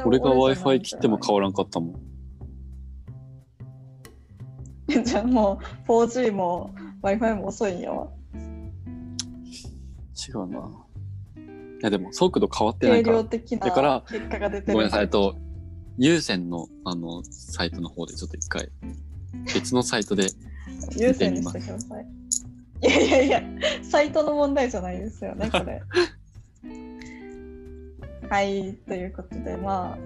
[0.06, 1.96] 俺が俺じゃない Wi-Fi 切っても変わらんかったもん。
[5.04, 8.12] じゃあもう 4G も Wi-Fi も遅いんよ。
[10.28, 10.86] 違うな。
[11.38, 11.42] い
[11.82, 14.74] や、でも速度変わってな定いからだからな結果が出てる。
[14.74, 15.10] ごめんなさい。
[15.10, 15.36] と、
[15.98, 18.70] 有線のあのサイトの方でちょっと一回、
[19.54, 20.28] 別のサイトで、
[20.98, 22.08] 優先にしてください。
[22.82, 23.44] いやいやいや、
[23.84, 25.82] サイトの問題じゃないですよね、これ。
[28.30, 29.98] はい、ということで、まあ、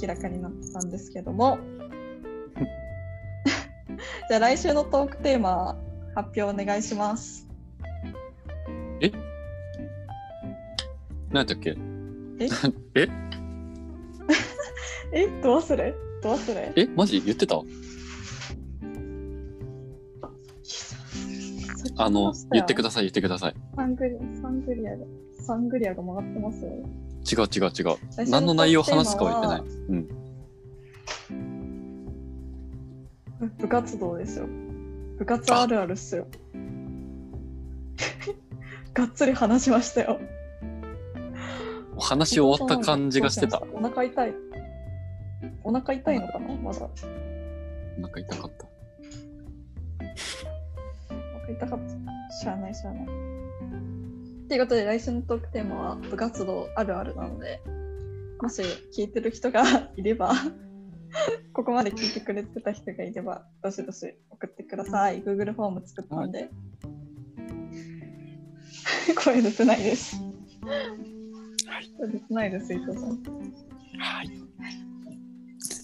[0.00, 1.58] 明らかになったんですけども。
[4.28, 5.76] じゃあ来週のトークテーマ、
[6.14, 7.46] 発表お願いします。
[11.30, 11.76] 何やったっけ？
[12.40, 12.48] え？
[13.02, 13.08] え？
[15.12, 16.86] え、ど忘れど忘れえ？
[16.96, 17.20] マジ？
[17.20, 17.60] 言ってた？
[22.00, 23.52] あの、言ってくだささい、言ってください。
[23.52, 23.54] い。
[23.76, 25.04] サングリサングリアが、
[25.40, 26.70] サングリアが曲がってますよ。
[27.30, 27.98] 違う違う違う。
[28.30, 29.62] 何の内容を話すかは言ってない。
[29.88, 30.08] うん。
[33.58, 34.46] 部活動ですよ。
[35.18, 36.26] 部活あるあるっすよ。
[38.94, 40.20] がっつり話しましたよ。
[41.96, 43.62] お話終わった感じがしてた。
[43.72, 44.34] お腹痛い。
[45.64, 46.88] お腹痛いのかなまだ。
[47.98, 48.66] お腹痛かった。
[51.10, 51.86] お腹痛かった。
[52.34, 53.06] しゃあないしゃあない。
[54.48, 57.60] ということで、来週のトークテーマは部活動あるあるなので、
[58.40, 58.62] もし
[58.96, 60.32] 聞いてる人がいれば、
[61.52, 65.22] ここまで聞いてくれてた人がいれば、どしどし送ってください。
[65.22, 66.48] Google フォーム作ったんで。
[69.22, 70.16] 声出てないです。
[70.16, 71.90] はい。
[71.98, 73.10] 声出てないです、伊藤さん。
[73.98, 74.28] はい。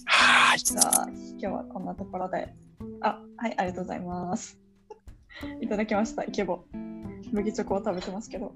[0.07, 0.59] はい。
[0.59, 2.55] じゃあ、今日はこんなところで。
[3.03, 4.59] あ、はい、ありがとうございます。
[5.61, 6.65] いただきました、イケボ。
[7.33, 8.55] 麦チョコを食べてますけど。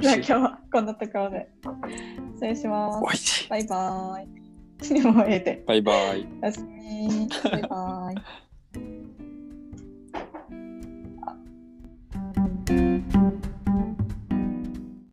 [0.00, 0.24] じゃあ今。
[0.24, 1.48] 日はこんなところで。
[2.34, 3.48] 失礼します。
[3.48, 4.38] バイバーイ。
[5.02, 5.64] もうええで。
[5.66, 6.26] バイバイ。
[6.42, 7.28] おやすみ。
[7.50, 9.17] バイバーイ。